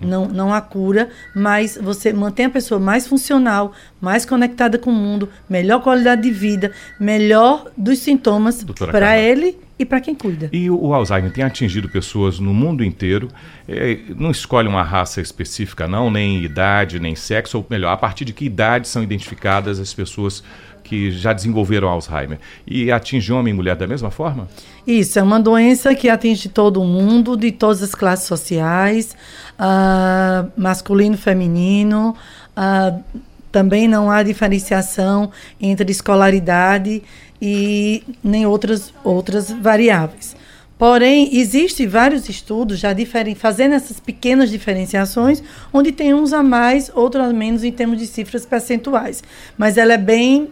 não, 0.00 0.26
não 0.26 0.52
há 0.52 0.60
cura, 0.60 1.08
mas 1.34 1.78
você 1.80 2.12
mantém 2.12 2.46
a 2.46 2.50
pessoa 2.50 2.80
mais 2.80 3.06
funcional, 3.06 3.72
mais 4.00 4.24
conectada 4.24 4.78
com 4.78 4.90
o 4.90 4.94
mundo, 4.94 5.28
melhor 5.48 5.82
qualidade 5.82 6.22
de 6.22 6.30
vida, 6.30 6.72
melhor 6.98 7.70
dos 7.76 7.98
sintomas 7.98 8.64
para 8.90 9.18
ele 9.18 9.58
e 9.78 9.84
para 9.84 10.00
quem 10.00 10.14
cuida. 10.14 10.48
E 10.52 10.70
o, 10.70 10.94
Alzheimer 10.94 11.32
tem 11.32 11.42
atingido 11.42 11.88
pessoas 11.88 12.38
no 12.38 12.54
mundo 12.54 12.84
inteiro. 12.84 13.28
É, 13.66 13.98
não 14.16 14.30
escolhe 14.30 14.68
uma 14.68 14.82
raça 14.82 15.20
específica, 15.20 15.88
não, 15.88 16.10
nem 16.10 16.42
idade, 16.44 17.00
nem 17.00 17.16
sexo, 17.16 17.58
ou 17.58 17.66
melhor, 17.68 17.92
a 17.92 17.96
partir 17.96 18.24
de 18.24 18.32
que 18.32 18.44
idade 18.44 18.86
são 18.86 19.02
identificadas 19.02 19.80
as 19.80 19.92
pessoas 19.92 20.44
que 20.84 21.10
já 21.10 21.32
desenvolveram 21.32 21.88
Alzheimer. 21.88 22.38
E 22.66 22.92
atinge 22.92 23.32
homem 23.32 23.52
e 23.52 23.56
mulher 23.56 23.74
da 23.74 23.86
mesma 23.86 24.10
forma? 24.10 24.48
Isso, 24.86 25.18
é 25.18 25.22
uma 25.22 25.40
doença 25.40 25.94
que 25.94 26.08
atinge 26.08 26.48
todo 26.48 26.84
mundo, 26.84 27.36
de 27.36 27.50
todas 27.50 27.82
as 27.82 27.94
classes 27.94 28.26
sociais, 28.26 29.16
uh, 29.58 30.52
masculino, 30.56 31.16
feminino. 31.16 32.14
Uh, 32.50 33.02
também 33.50 33.88
não 33.88 34.10
há 34.10 34.22
diferenciação 34.22 35.30
entre 35.60 35.90
escolaridade 35.90 37.02
e 37.40 38.02
nem 38.22 38.44
outras, 38.46 38.92
outras 39.02 39.50
variáveis. 39.50 40.36
Porém, 40.76 41.38
existem 41.38 41.86
vários 41.86 42.28
estudos 42.28 42.80
já 42.80 42.92
diferem, 42.92 43.34
fazendo 43.34 43.74
essas 43.74 44.00
pequenas 44.00 44.50
diferenciações, 44.50 45.42
onde 45.72 45.92
tem 45.92 46.12
uns 46.12 46.32
a 46.32 46.42
mais, 46.42 46.90
outros 46.94 47.24
a 47.24 47.32
menos 47.32 47.62
em 47.62 47.70
termos 47.70 47.98
de 47.98 48.06
cifras 48.06 48.44
percentuais. 48.44 49.22
Mas 49.56 49.78
ela 49.78 49.92
é 49.94 49.98
bem 49.98 50.50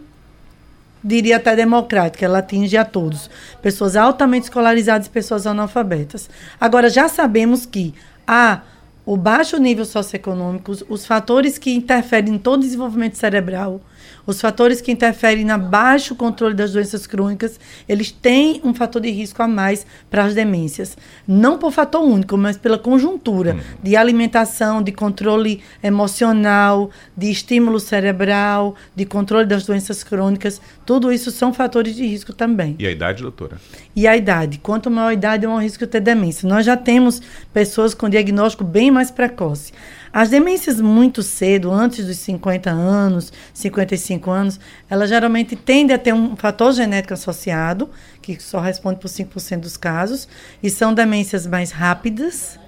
diria 1.02 1.36
até 1.36 1.56
democrática, 1.56 2.24
ela 2.24 2.38
atinge 2.38 2.76
a 2.76 2.84
todos, 2.84 3.28
pessoas 3.60 3.96
altamente 3.96 4.44
escolarizadas 4.44 5.06
e 5.06 5.10
pessoas 5.10 5.46
analfabetas. 5.46 6.28
Agora, 6.60 6.88
já 6.88 7.08
sabemos 7.08 7.66
que 7.66 7.94
há 8.26 8.62
o 9.04 9.16
baixo 9.16 9.58
nível 9.58 9.84
socioeconômico, 9.84 10.72
os 10.88 11.04
fatores 11.04 11.58
que 11.58 11.74
interferem 11.74 12.34
em 12.34 12.38
todo 12.38 12.60
o 12.60 12.64
desenvolvimento 12.64 13.16
cerebral, 13.16 13.80
os 14.26 14.40
fatores 14.40 14.80
que 14.80 14.92
interferem 14.92 15.44
na 15.44 15.58
baixo 15.58 16.14
controle 16.14 16.54
das 16.54 16.72
doenças 16.72 17.06
crônicas, 17.06 17.58
eles 17.88 18.10
têm 18.10 18.60
um 18.64 18.74
fator 18.74 19.02
de 19.02 19.10
risco 19.10 19.42
a 19.42 19.48
mais 19.48 19.86
para 20.10 20.24
as 20.24 20.34
demências. 20.34 20.96
Não 21.26 21.58
por 21.58 21.72
fator 21.72 22.02
único, 22.02 22.36
mas 22.36 22.56
pela 22.56 22.78
conjuntura 22.78 23.54
hum. 23.54 23.60
de 23.82 23.96
alimentação, 23.96 24.82
de 24.82 24.92
controle 24.92 25.62
emocional, 25.82 26.90
de 27.16 27.30
estímulo 27.30 27.80
cerebral, 27.80 28.74
de 28.94 29.04
controle 29.04 29.46
das 29.46 29.66
doenças 29.66 30.02
crônicas. 30.04 30.60
Tudo 30.86 31.12
isso 31.12 31.30
são 31.30 31.52
fatores 31.52 31.94
de 31.94 32.06
risco 32.06 32.32
também. 32.32 32.76
E 32.78 32.86
a 32.86 32.90
idade, 32.90 33.22
doutora? 33.22 33.58
E 33.94 34.06
a 34.06 34.16
idade. 34.16 34.58
Quanto 34.58 34.90
maior 34.90 35.08
a 35.08 35.14
idade, 35.14 35.46
maior 35.46 35.62
risco 35.62 35.84
de 35.84 35.90
ter 35.90 36.00
demência. 36.00 36.48
Nós 36.48 36.64
já 36.64 36.76
temos 36.76 37.20
pessoas 37.52 37.94
com 37.94 38.08
diagnóstico 38.08 38.64
bem 38.64 38.90
mais 38.90 39.10
precoce. 39.10 39.72
As 40.12 40.28
demências 40.28 40.78
muito 40.78 41.22
cedo, 41.22 41.72
antes 41.72 42.06
dos 42.06 42.18
50 42.18 42.68
anos, 42.70 43.32
55 43.54 44.30
anos, 44.30 44.60
elas 44.90 45.08
geralmente 45.08 45.56
tendem 45.56 45.96
a 45.96 45.98
ter 45.98 46.12
um 46.12 46.36
fator 46.36 46.70
genético 46.72 47.14
associado, 47.14 47.88
que 48.20 48.38
só 48.38 48.60
responde 48.60 49.00
por 49.00 49.08
5% 49.08 49.60
dos 49.60 49.78
casos, 49.78 50.28
e 50.62 50.68
são 50.68 50.92
demências 50.92 51.46
mais 51.46 51.70
rápidas, 51.70 52.58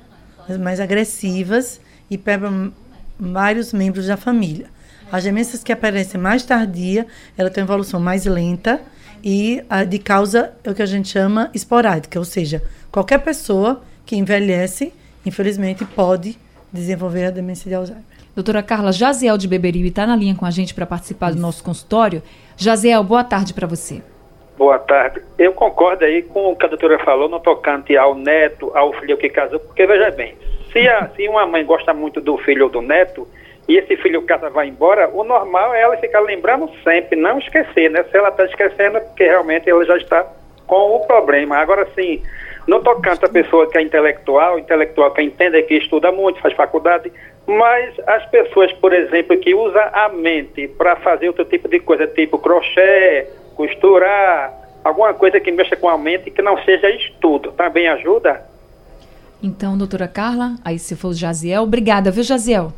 mais 0.59 0.81
agressivas 0.81 1.81
e 2.11 2.17
pegam 2.17 2.73
vários 3.21 3.75
membros 3.75 4.07
da 4.07 4.17
família. 4.17 4.67
As 5.13 5.25
demências 5.25 5.63
que 5.63 5.73
aparecem 5.73 6.19
mais 6.19 6.45
tardia, 6.45 7.07
ela 7.37 7.51
tem 7.51 7.63
uma 7.63 7.67
evolução 7.67 8.01
mais 8.01 8.25
lenta 8.25 8.81
e 9.23 9.63
a 9.69 9.85
de 9.85 9.99
causa 9.99 10.53
é 10.65 10.71
o 10.71 10.75
que 10.75 10.83
a 10.83 10.87
gente 10.87 11.09
chama 11.09 11.51
esporádica, 11.53 12.19
ou 12.19 12.25
seja, 12.25 12.63
qualquer 12.91 13.19
pessoa 13.19 13.83
que 14.07 14.17
envelhece, 14.17 14.95
infelizmente, 15.27 15.85
pode 15.85 16.39
desenvolver 16.75 17.27
a 17.27 17.31
demência 17.31 17.69
de 17.69 17.75
Alzheimer. 17.75 18.05
Doutora 18.35 18.63
Carla 18.63 18.93
Jaziel 18.93 19.39
de 19.39 19.47
Beberibe 19.47 19.89
está 19.89 20.07
na 20.07 20.17
linha 20.17 20.35
com 20.35 20.45
a 20.45 20.51
gente 20.51 20.75
para 20.75 20.85
participar 20.85 21.33
do 21.33 21.41
nosso 21.41 21.63
consultório. 21.63 22.23
Jaziel, 22.57 23.05
boa 23.05 23.23
tarde 23.23 23.55
para 23.55 23.67
você. 23.67 24.03
Boa 24.59 24.79
tarde. 24.79 25.21
Eu 25.39 25.53
concordo 25.53 26.05
aí 26.05 26.23
com 26.23 26.53
o 26.53 26.57
que 26.57 26.67
a 26.67 26.69
doutora 26.69 26.99
falou 27.05 27.29
no 27.29 27.41
tocante 27.41 27.97
ao 27.97 28.15
neto, 28.15 28.71
ao 28.75 28.93
filho 28.95 29.17
que 29.17 29.29
casou, 29.29 29.61
porque 29.61 29.87
veja 29.87 30.11
bem, 30.11 30.37
se, 30.73 30.89
a, 30.89 31.09
se 31.15 31.29
uma 31.29 31.47
mãe 31.47 31.65
gosta 31.65 31.95
muito 31.95 32.21
do 32.21 32.37
filho 32.39 32.65
ou 32.65 32.71
do 32.71 32.83
neto, 32.83 33.27
e 33.69 33.77
esse 33.77 33.97
filho 33.97 34.23
casa 34.23 34.51
vai 34.51 34.69
embora, 34.69 35.09
o 35.09 35.25
normal 35.25 35.75
é 35.75 35.83
ela 35.83 35.97
ficar 35.97 36.21
lembrando 36.21 36.71
sempre, 36.83 37.19
não 37.19 37.39
esquecer, 37.39 37.91
né? 37.91 38.05
Se 38.11 38.17
ela 38.17 38.29
está 38.29 38.45
esquecendo, 38.45 38.99
é 38.99 39.01
porque 39.01 39.25
realmente 39.25 39.71
ela 39.71 39.85
já 39.87 39.97
está 39.97 40.27
com 40.67 40.97
o 40.97 41.07
problema. 41.07 41.57
Agora 41.57 41.87
sim, 41.95 42.23
no 42.67 42.81
tocante 42.81 43.25
a 43.25 43.29
pessoa 43.29 43.69
que 43.69 43.79
é 43.79 43.83
intelectual, 43.83 44.59
intelectual 44.59 45.13
que 45.13 45.23
entende 45.23 45.63
que 45.63 45.75
estuda 45.75 46.11
muito, 46.11 46.41
faz 46.41 46.55
faculdade, 46.55 47.13
mas 47.47 47.95
as 48.07 48.25
pessoas, 48.27 48.73
por 48.75 48.93
exemplo, 48.93 49.37
que 49.39 49.55
usam 49.55 49.83
a 49.93 50.09
mente 50.09 50.69
para 50.69 50.97
fazer 50.97 51.29
outro 51.29 51.45
tipo 51.45 51.69
de 51.69 51.79
coisa, 51.81 52.07
tipo 52.07 52.39
crochê, 52.39 53.27
costurar, 53.55 54.53
alguma 54.83 55.13
coisa 55.15 55.39
que 55.41 55.53
mexa 55.53 55.77
com 55.77 55.89
a 55.89 55.99
mente 55.99 56.31
que 56.31 56.43
não 56.43 56.57
seja 56.65 56.89
estudo, 56.91 57.53
também 57.53 57.89
ajuda? 57.89 58.43
Então, 59.43 59.77
doutora 59.77 60.09
Carla, 60.09 60.55
aí 60.65 60.79
se 60.79 60.97
for 60.97 61.09
o 61.09 61.15
Jaziel, 61.15 61.63
obrigada, 61.63 62.11
viu, 62.11 62.23
Jaziel? 62.23 62.73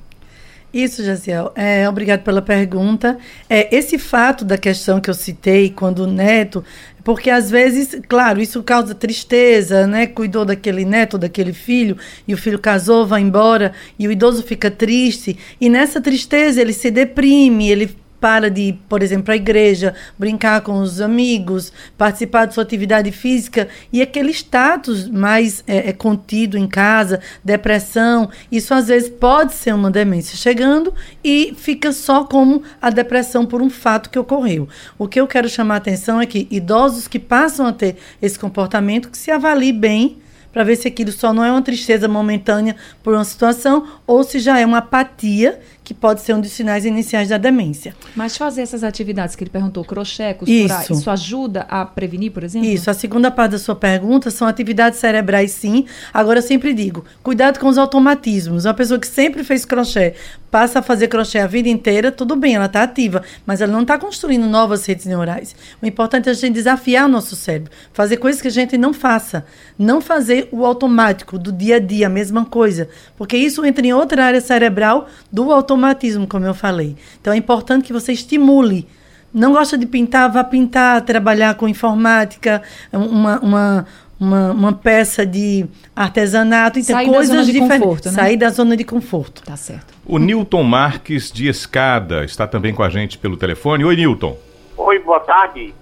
Isso, 0.76 1.02
Jaziel. 1.02 1.52
É, 1.54 1.88
obrigado 1.88 2.23
pela 2.23 2.42
pergunta. 2.42 3.16
É, 3.49 3.75
esse 3.75 3.97
fato 3.97 4.45
da 4.45 4.59
questão 4.59 5.00
que 5.00 5.09
eu 5.09 5.14
citei, 5.14 5.71
quando 5.71 6.00
o 6.00 6.06
neto. 6.06 6.62
Porque 7.02 7.30
às 7.30 7.50
vezes, 7.50 7.99
claro, 8.06 8.42
isso 8.42 8.62
causa 8.62 8.95
tristeza, 8.95 9.87
né? 9.87 10.06
Cuidou 10.06 10.45
daquele 10.45 10.85
neto, 10.85 11.16
daquele 11.16 11.54
filho, 11.54 11.97
e 12.28 12.35
o 12.35 12.37
filho 12.37 12.59
casou, 12.59 13.06
vai 13.06 13.23
embora, 13.23 13.73
e 13.99 14.06
o 14.06 14.12
idoso 14.12 14.42
fica 14.42 14.71
triste. 14.71 15.38
E 15.59 15.71
nessa 15.71 15.99
tristeza 15.99 16.61
ele 16.61 16.75
se 16.75 16.90
deprime, 16.90 17.71
ele 17.71 17.97
para 18.21 18.51
de 18.51 18.61
ir, 18.63 18.79
por 18.89 19.03
exemplo, 19.03 19.33
à 19.33 19.37
igreja, 19.37 19.95
brincar 20.19 20.61
com 20.61 20.81
os 20.81 21.01
amigos, 21.01 21.73
participar 21.97 22.47
de 22.47 22.55
sua 22.55 22.63
atividade 22.63 23.11
física 23.13 23.69
e 23.93 24.03
aquele 24.03 24.31
status 24.31 25.09
mais 25.09 25.63
é, 25.67 25.91
é, 25.91 25.93
contido 25.93 26.57
em 26.57 26.67
casa, 26.67 27.21
depressão, 27.45 28.31
isso 28.51 28.73
às 28.75 28.89
vezes 28.89 29.09
pode 29.09 29.55
ser 29.55 29.75
uma 29.75 29.91
demência 29.91 30.37
chegando 30.37 30.93
e 31.23 31.55
fica 31.57 31.93
só 31.93 32.25
como 32.25 32.63
a 32.81 32.91
depressão 32.91 33.45
por 33.45 33.63
um 33.63 33.71
fato 33.71 34.11
que 34.11 34.19
ocorreu. 34.19 34.69
O 34.99 35.07
que 35.07 35.21
eu 35.21 35.27
quero 35.27 35.49
chamar 35.49 35.75
a 35.75 35.79
atenção 35.79 36.21
é 36.21 36.27
que 36.27 36.47
idosos 36.51 37.09
que 37.09 37.19
passam 37.19 37.67
a 37.67 37.73
ter 37.73 37.97
esse 38.21 38.39
comportamento, 38.39 39.11
que 39.11 39.19
se 39.19 39.31
avalie 39.31 39.73
bem 39.73 40.19
para 40.57 40.65
ver 40.65 40.77
se 40.77 40.89
aquilo 40.89 41.13
só 41.13 41.35
não 41.35 41.45
é 41.45 41.51
uma 41.51 41.61
tristeza 41.61 42.09
momentânea 42.09 42.77
por 43.03 43.13
uma 43.13 43.25
situação 43.25 43.87
ou 44.07 44.25
se 44.25 44.39
já 44.39 44.59
é 44.59 44.65
uma 44.65 44.79
apatia 44.79 45.61
que 45.87 45.95
pode 45.95 46.21
ser 46.21 46.35
um 46.35 46.40
dos 46.40 46.50
sinais 46.50 46.85
iniciais 46.85 47.28
da 47.28 47.38
demência. 47.38 47.95
Mas 48.16 48.37
fazer 48.37 48.62
essas 48.62 48.83
atividades 48.83 49.37
que 49.37 49.45
ele 49.45 49.50
perguntou, 49.50 49.85
crochê, 49.85 50.35
costurar, 50.35 50.83
isso, 50.83 50.93
isso 50.95 51.09
ajuda 51.09 51.61
a 51.69 51.85
prevenir, 51.85 52.33
por 52.33 52.43
exemplo? 52.43 52.69
Isso, 52.69 52.90
a 52.90 52.95
segunda 52.95 53.31
parte 53.31 53.52
da 53.52 53.59
sua 53.61 53.76
pergunta 53.76 54.28
são 54.33 54.49
atividades 54.49 54.99
cerebrais, 54.99 55.52
sim. 55.52 55.87
Agora, 56.12 56.40
eu 56.40 56.43
sempre 56.43 56.75
digo, 56.75 57.05
cuidado 57.23 57.61
com 57.61 57.69
os 57.69 57.78
automatismos. 57.78 58.64
Uma 58.64 58.75
pessoa 58.75 58.99
que 58.99 59.07
sempre 59.07 59.45
fez 59.45 59.64
crochê, 59.64 60.14
passa 60.50 60.81
a 60.81 60.83
fazer 60.83 61.07
crochê 61.07 61.38
a 61.38 61.47
vida 61.47 61.69
inteira, 61.69 62.11
tudo 62.11 62.35
bem, 62.35 62.57
ela 62.57 62.66
está 62.66 62.83
ativa, 62.83 63.23
mas 63.47 63.61
ela 63.61 63.71
não 63.71 63.83
está 63.83 63.97
construindo 63.97 64.47
novas 64.49 64.85
redes 64.87 65.07
neurais. 65.07 65.55
O 65.81 65.87
importante 65.87 66.28
é 66.28 66.33
a 66.33 66.35
gente 66.35 66.55
desafiar 66.55 67.07
o 67.07 67.09
nosso 67.09 67.37
cérebro, 67.37 67.71
fazer 67.93 68.16
coisas 68.16 68.43
que 68.43 68.49
a 68.49 68.50
gente 68.50 68.76
não 68.76 68.93
faça. 68.93 69.47
Não 69.78 70.00
fazer 70.00 70.49
o 70.50 70.66
automático, 70.66 71.38
do 71.38 71.52
dia 71.52 71.76
a 71.76 71.78
dia, 71.78 72.09
a 72.09 72.11
mesma 72.11 72.45
coisa. 72.45 72.88
Porque 73.16 73.37
isso 73.37 73.64
entra 73.64 73.87
em 73.87 73.93
outra 73.93 74.25
área 74.25 74.40
cerebral 74.40 75.07
do 75.31 75.52
automático 75.52 75.75
automatismo, 75.76 76.26
como 76.26 76.47
eu 76.47 76.54
falei. 76.54 76.97
Então 77.21 77.33
é 77.33 77.37
importante 77.37 77.85
que 77.85 77.92
você 77.92 78.12
estimule. 78.12 78.88
Não 79.33 79.52
gosta 79.52 79.76
de 79.76 79.85
pintar, 79.85 80.33
vá 80.33 80.42
pintar, 80.42 81.02
trabalhar 81.02 81.54
com 81.56 81.68
informática, 81.68 82.62
uma, 82.92 83.38
uma 83.40 83.87
uma, 84.18 84.50
uma 84.50 84.73
peça 84.73 85.26
de 85.26 85.66
artesanato, 85.95 86.78
então 86.78 86.97
Sair 86.97 87.06
da 87.06 87.12
coisas 87.12 87.35
zona 87.35 87.45
de 87.45 87.52
diferentes. 87.52 87.78
conforto, 87.80 88.06
né? 88.06 88.12
Sair 88.14 88.37
da 88.38 88.49
zona 88.49 88.75
de 88.75 88.83
conforto. 88.83 89.42
Tá 89.45 89.56
certo. 89.59 89.92
O 90.06 90.18
Newton 90.18 90.62
Marques 90.62 91.30
de 91.30 91.49
Escada 91.49 92.25
está 92.25 92.47
também 92.47 92.75
com 92.75 92.83
a 92.83 92.88
gente 92.88 93.18
pelo 93.18 93.37
telefone. 93.37 93.85
Oi, 93.85 93.95
Newton. 93.95 94.35
Oi, 94.78 94.99
boa 95.00 95.21
tarde. 95.21 95.75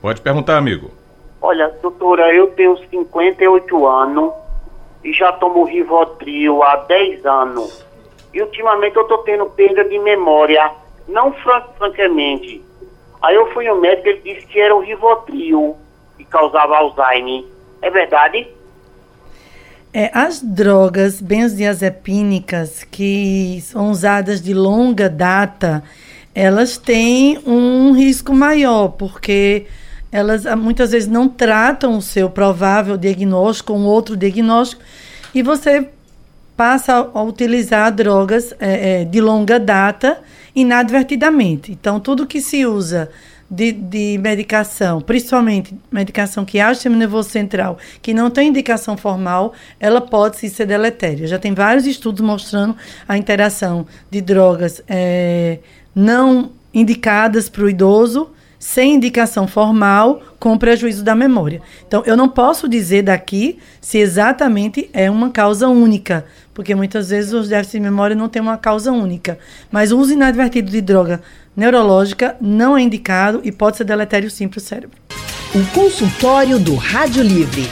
Pode 0.00 0.22
perguntar, 0.22 0.56
amigo. 0.56 0.90
Olha, 1.42 1.70
doutora, 1.82 2.34
eu 2.34 2.46
tenho 2.46 2.78
58 2.78 3.86
anos 3.86 4.32
e 5.04 5.12
já 5.12 5.30
tomo 5.32 5.64
Rivotril 5.64 6.62
há 6.62 6.76
10 6.76 7.26
anos. 7.26 7.84
E 8.32 8.40
ultimamente 8.40 8.96
eu 8.96 9.04
tô 9.04 9.18
tendo 9.18 9.46
perda 9.46 9.84
de 9.84 9.98
memória, 9.98 10.70
não 11.08 11.32
fran 11.32 11.62
francamente. 11.76 12.62
Aí 13.22 13.34
eu 13.34 13.52
fui 13.52 13.68
no 13.68 13.80
médico, 13.80 14.08
ele 14.08 14.34
disse 14.34 14.46
que 14.46 14.60
era 14.60 14.74
o 14.74 14.80
Rivotril 14.80 15.76
que 16.16 16.24
causava 16.24 16.76
Alzheimer. 16.76 17.44
É 17.82 17.90
verdade? 17.90 18.48
É, 19.92 20.10
as 20.14 20.40
drogas 20.40 21.20
benzodiazepínicas 21.20 22.84
que 22.84 23.60
são 23.62 23.90
usadas 23.90 24.40
de 24.40 24.54
longa 24.54 25.08
data, 25.08 25.82
elas 26.32 26.78
têm 26.78 27.38
um 27.44 27.92
risco 27.92 28.32
maior, 28.32 28.90
porque 28.90 29.66
elas 30.12 30.46
ah, 30.46 30.54
muitas 30.54 30.92
vezes 30.92 31.08
não 31.08 31.28
tratam 31.28 31.96
o 31.96 32.02
seu 32.02 32.30
provável 32.30 32.96
diagnóstico 32.96 33.72
com 33.72 33.84
outro 33.84 34.16
diagnóstico 34.16 34.82
e 35.34 35.42
você 35.42 35.88
passa 36.60 37.10
a, 37.14 37.22
utilizar 37.22 37.90
drogas 37.90 38.52
é, 38.60 39.00
é, 39.00 39.04
de 39.06 39.18
longa 39.18 39.58
data 39.58 40.18
inadvertidamente. 40.54 41.72
Então, 41.72 41.98
tudo 41.98 42.26
que 42.26 42.38
se 42.38 42.66
usa 42.66 43.08
de, 43.50 43.72
de 43.72 44.18
medicação, 44.18 45.00
principalmente 45.00 45.74
medicação 45.90 46.44
que 46.44 46.60
age 46.60 46.86
no 46.86 46.98
nervoso 46.98 47.30
central, 47.30 47.78
que 48.02 48.12
não 48.12 48.28
tem 48.28 48.48
indicação 48.48 48.94
formal, 48.94 49.54
ela 49.80 50.02
pode 50.02 50.36
sim 50.36 50.50
ser 50.50 50.66
deletéria. 50.66 51.26
Já 51.26 51.38
tem 51.38 51.54
vários 51.54 51.86
estudos 51.86 52.20
mostrando 52.20 52.76
a 53.08 53.16
interação 53.16 53.86
de 54.10 54.20
drogas 54.20 54.82
é, 54.86 55.60
não 55.94 56.50
indicadas 56.74 57.48
para 57.48 57.62
o 57.62 57.70
idoso 57.70 58.32
sem 58.60 58.96
indicação 58.96 59.48
formal, 59.48 60.20
com 60.38 60.58
prejuízo 60.58 61.02
da 61.02 61.14
memória. 61.14 61.62
Então, 61.88 62.02
eu 62.04 62.14
não 62.14 62.28
posso 62.28 62.68
dizer 62.68 63.02
daqui 63.02 63.58
se 63.80 63.96
exatamente 63.96 64.90
é 64.92 65.10
uma 65.10 65.30
causa 65.30 65.66
única, 65.66 66.26
porque 66.60 66.74
muitas 66.74 67.08
vezes 67.08 67.32
os 67.32 67.48
déficits 67.48 67.72
de 67.72 67.80
memória 67.80 68.14
não 68.14 68.28
têm 68.28 68.42
uma 68.42 68.58
causa 68.58 68.92
única. 68.92 69.38
Mas 69.72 69.92
o 69.92 69.98
uso 69.98 70.12
inadvertido 70.12 70.70
de 70.70 70.82
droga 70.82 71.22
neurológica 71.56 72.36
não 72.38 72.76
é 72.76 72.82
indicado 72.82 73.40
e 73.42 73.50
pode 73.50 73.78
ser 73.78 73.84
deletério 73.84 74.30
sim 74.30 74.46
para 74.46 74.58
o 74.58 74.60
cérebro. 74.60 74.98
O 75.54 75.64
consultório 75.72 76.58
do 76.58 76.74
Rádio 76.74 77.22
Livre. 77.22 77.62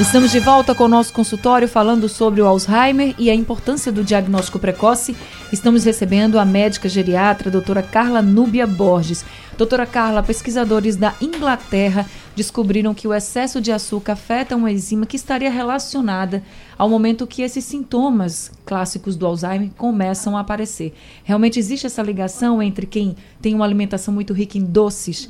Estamos 0.00 0.32
de 0.32 0.40
volta 0.40 0.74
com 0.74 0.84
o 0.84 0.88
nosso 0.88 1.12
consultório 1.12 1.68
falando 1.68 2.08
sobre 2.08 2.40
o 2.40 2.46
Alzheimer 2.46 3.14
e 3.18 3.28
a 3.28 3.34
importância 3.34 3.92
do 3.92 4.02
diagnóstico 4.02 4.58
precoce. 4.58 5.14
Estamos 5.52 5.82
recebendo 5.82 6.38
a 6.38 6.44
médica 6.44 6.88
geriatra, 6.88 7.50
doutora 7.50 7.82
Carla 7.82 8.22
Núbia 8.22 8.68
Borges. 8.68 9.24
Doutora 9.58 9.84
Carla, 9.84 10.22
pesquisadores 10.22 10.94
da 10.94 11.12
Inglaterra 11.20 12.06
descobriram 12.36 12.94
que 12.94 13.08
o 13.08 13.12
excesso 13.12 13.60
de 13.60 13.72
açúcar 13.72 14.12
afeta 14.12 14.54
uma 14.54 14.70
enzima 14.70 15.04
que 15.04 15.16
estaria 15.16 15.50
relacionada 15.50 16.40
ao 16.78 16.88
momento 16.88 17.26
que 17.26 17.42
esses 17.42 17.64
sintomas 17.64 18.52
clássicos 18.64 19.16
do 19.16 19.26
Alzheimer 19.26 19.70
começam 19.76 20.36
a 20.36 20.40
aparecer. 20.40 20.94
Realmente 21.24 21.58
existe 21.58 21.84
essa 21.84 22.00
ligação 22.00 22.62
entre 22.62 22.86
quem 22.86 23.16
tem 23.42 23.52
uma 23.52 23.64
alimentação 23.64 24.14
muito 24.14 24.32
rica 24.32 24.56
em 24.56 24.64
doces 24.64 25.28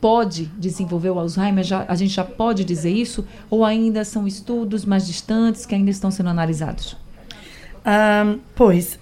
pode 0.00 0.46
desenvolver 0.56 1.10
o 1.10 1.18
Alzheimer? 1.18 1.64
Já, 1.64 1.84
a 1.88 1.94
gente 1.96 2.14
já 2.14 2.24
pode 2.24 2.64
dizer 2.64 2.90
isso? 2.90 3.26
Ou 3.50 3.64
ainda 3.64 4.04
são 4.04 4.28
estudos 4.28 4.84
mais 4.84 5.06
distantes 5.06 5.66
que 5.66 5.74
ainda 5.74 5.90
estão 5.90 6.10
sendo 6.10 6.28
analisados? 6.28 6.96
Ah, 7.84 8.36
pois, 8.54 8.96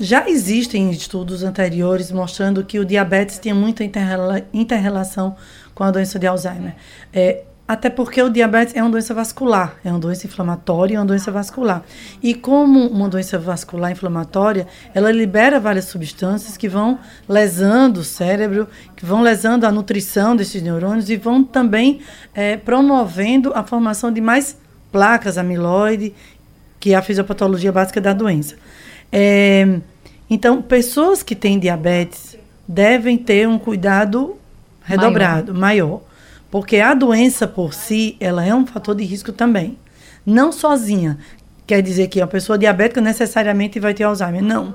já 0.00 0.28
existem 0.28 0.90
estudos 0.90 1.42
anteriores 1.42 2.10
mostrando 2.10 2.64
que 2.64 2.78
o 2.78 2.84
diabetes 2.86 3.38
tem 3.38 3.52
muita 3.52 3.84
interrela 3.84 4.42
interrelação 4.52 5.36
com 5.74 5.84
a 5.84 5.90
doença 5.90 6.18
de 6.18 6.26
Alzheimer. 6.26 6.74
É, 7.12 7.44
até 7.68 7.88
porque 7.88 8.20
o 8.20 8.28
diabetes 8.28 8.74
é 8.74 8.82
uma 8.82 8.90
doença 8.90 9.14
vascular, 9.14 9.76
é 9.84 9.90
uma 9.90 9.98
doença 9.98 10.26
inflamatória, 10.26 10.96
é 10.96 10.98
uma 10.98 11.06
doença 11.06 11.30
vascular. 11.30 11.84
E 12.20 12.34
como 12.34 12.84
uma 12.88 13.08
doença 13.08 13.38
vascular 13.38 13.92
inflamatória, 13.92 14.66
ela 14.92 15.12
libera 15.12 15.60
várias 15.60 15.84
substâncias 15.84 16.56
que 16.56 16.68
vão 16.68 16.98
lesando 17.28 18.00
o 18.00 18.04
cérebro, 18.04 18.66
que 18.96 19.06
vão 19.06 19.20
lesando 19.20 19.66
a 19.66 19.70
nutrição 19.70 20.34
desses 20.34 20.60
neurônios 20.62 21.10
e 21.10 21.16
vão 21.16 21.44
também 21.44 22.00
é, 22.34 22.56
promovendo 22.56 23.52
a 23.54 23.62
formação 23.62 24.10
de 24.10 24.20
mais 24.20 24.56
placas 24.90 25.38
amiloide, 25.38 26.12
que 26.80 26.92
é 26.92 26.96
a 26.96 27.02
fisiopatologia 27.02 27.70
básica 27.70 28.00
da 28.00 28.12
doença. 28.12 28.56
É, 29.12 29.80
então, 30.28 30.62
pessoas 30.62 31.22
que 31.22 31.34
têm 31.34 31.58
diabetes 31.58 32.38
devem 32.66 33.18
ter 33.18 33.48
um 33.48 33.58
cuidado 33.58 34.36
redobrado, 34.82 35.52
maior. 35.52 35.88
maior. 35.88 36.00
Porque 36.50 36.78
a 36.78 36.94
doença 36.94 37.46
por 37.46 37.72
si, 37.72 38.16
ela 38.18 38.44
é 38.44 38.54
um 38.54 38.66
fator 38.66 38.94
de 38.94 39.04
risco 39.04 39.32
também. 39.32 39.78
Não 40.26 40.50
sozinha. 40.50 41.18
Quer 41.66 41.80
dizer 41.82 42.08
que 42.08 42.20
uma 42.20 42.26
pessoa 42.26 42.58
diabética 42.58 43.00
necessariamente 43.00 43.78
vai 43.78 43.94
ter 43.94 44.02
Alzheimer. 44.04 44.42
Não. 44.42 44.74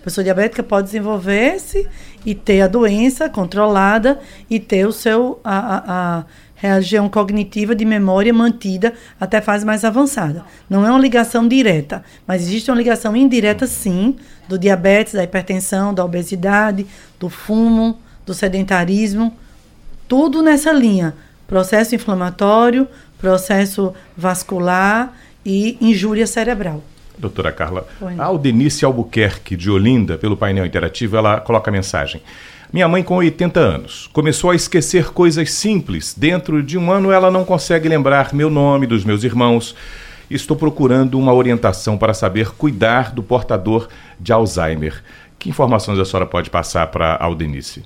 A 0.00 0.04
pessoa 0.04 0.22
diabética 0.22 0.62
pode 0.62 0.86
desenvolver-se 0.86 1.88
e 2.24 2.34
ter 2.34 2.60
a 2.60 2.68
doença 2.68 3.28
controlada 3.28 4.20
e 4.48 4.60
ter 4.60 4.86
o 4.86 4.92
seu 4.92 5.40
a, 5.42 5.58
a, 5.58 6.18
a 6.18 6.24
região 6.56 7.08
cognitiva 7.08 7.74
de 7.74 7.84
memória 7.84 8.32
mantida 8.32 8.94
até 9.20 9.40
fase 9.40 9.64
mais 9.64 9.84
avançada. 9.84 10.44
Não 10.68 10.86
é 10.86 10.90
uma 10.90 10.98
ligação 10.98 11.46
direta, 11.46 12.02
mas 12.26 12.42
existe 12.42 12.70
uma 12.70 12.76
ligação 12.76 13.14
indireta 13.14 13.66
sim 13.66 14.16
do 14.48 14.58
diabetes, 14.58 15.12
da 15.12 15.22
hipertensão, 15.22 15.92
da 15.92 16.04
obesidade, 16.04 16.86
do 17.20 17.28
fumo, 17.28 17.98
do 18.24 18.32
sedentarismo, 18.32 19.36
tudo 20.08 20.42
nessa 20.42 20.72
linha. 20.72 21.14
Processo 21.46 21.94
inflamatório, 21.94 22.88
processo 23.18 23.94
vascular 24.16 25.14
e 25.44 25.76
injúria 25.80 26.26
cerebral. 26.26 26.82
Doutora 27.18 27.50
Carla, 27.50 27.86
a 28.18 28.24
Aldenice 28.24 28.84
Albuquerque, 28.84 29.56
de 29.56 29.70
Olinda, 29.70 30.18
pelo 30.18 30.36
painel 30.36 30.66
interativo, 30.66 31.16
ela 31.16 31.40
coloca 31.40 31.70
a 31.70 31.72
mensagem. 31.72 32.20
Minha 32.76 32.88
mãe, 32.88 33.02
com 33.02 33.16
80 33.16 33.58
anos, 33.58 34.06
começou 34.12 34.50
a 34.50 34.54
esquecer 34.54 35.08
coisas 35.08 35.50
simples. 35.50 36.12
Dentro 36.14 36.62
de 36.62 36.76
um 36.76 36.92
ano, 36.92 37.10
ela 37.10 37.30
não 37.30 37.42
consegue 37.42 37.88
lembrar 37.88 38.34
meu 38.34 38.50
nome, 38.50 38.86
dos 38.86 39.02
meus 39.02 39.24
irmãos. 39.24 39.74
Estou 40.28 40.54
procurando 40.54 41.18
uma 41.18 41.32
orientação 41.32 41.96
para 41.96 42.12
saber 42.12 42.50
cuidar 42.50 43.14
do 43.14 43.22
portador 43.22 43.88
de 44.20 44.30
Alzheimer. 44.30 45.02
Que 45.38 45.48
informações 45.48 45.98
a 45.98 46.04
senhora 46.04 46.26
pode 46.26 46.50
passar 46.50 46.88
para 46.88 47.14
a 47.14 47.24
Aldenice? 47.24 47.82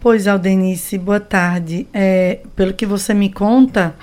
Pois, 0.00 0.26
Aldenice, 0.26 0.96
boa 0.96 1.20
tarde. 1.20 1.86
É, 1.92 2.38
pelo 2.56 2.72
que 2.72 2.86
você 2.86 3.12
me 3.12 3.30
conta, 3.30 3.94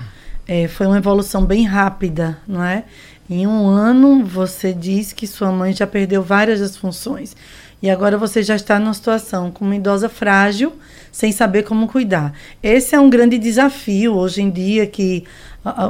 é, 0.46 0.68
foi 0.68 0.86
uma 0.86 0.98
evolução 0.98 1.44
bem 1.44 1.64
rápida, 1.66 2.38
não 2.46 2.62
é? 2.62 2.84
Em 3.28 3.44
um 3.44 3.66
ano, 3.66 4.24
você 4.24 4.72
diz 4.72 5.12
que 5.12 5.26
sua 5.26 5.50
mãe 5.50 5.72
já 5.72 5.84
perdeu 5.84 6.22
várias 6.22 6.60
das 6.60 6.76
funções. 6.76 7.34
E 7.80 7.88
agora 7.88 8.18
você 8.18 8.42
já 8.42 8.56
está 8.56 8.78
numa 8.78 8.94
situação 8.94 9.52
com 9.52 9.64
uma 9.64 9.76
idosa 9.76 10.08
frágil, 10.08 10.72
sem 11.12 11.30
saber 11.30 11.62
como 11.62 11.86
cuidar. 11.86 12.32
Esse 12.62 12.94
é 12.94 13.00
um 13.00 13.08
grande 13.08 13.38
desafio 13.38 14.14
hoje 14.14 14.42
em 14.42 14.50
dia, 14.50 14.86
que 14.86 15.24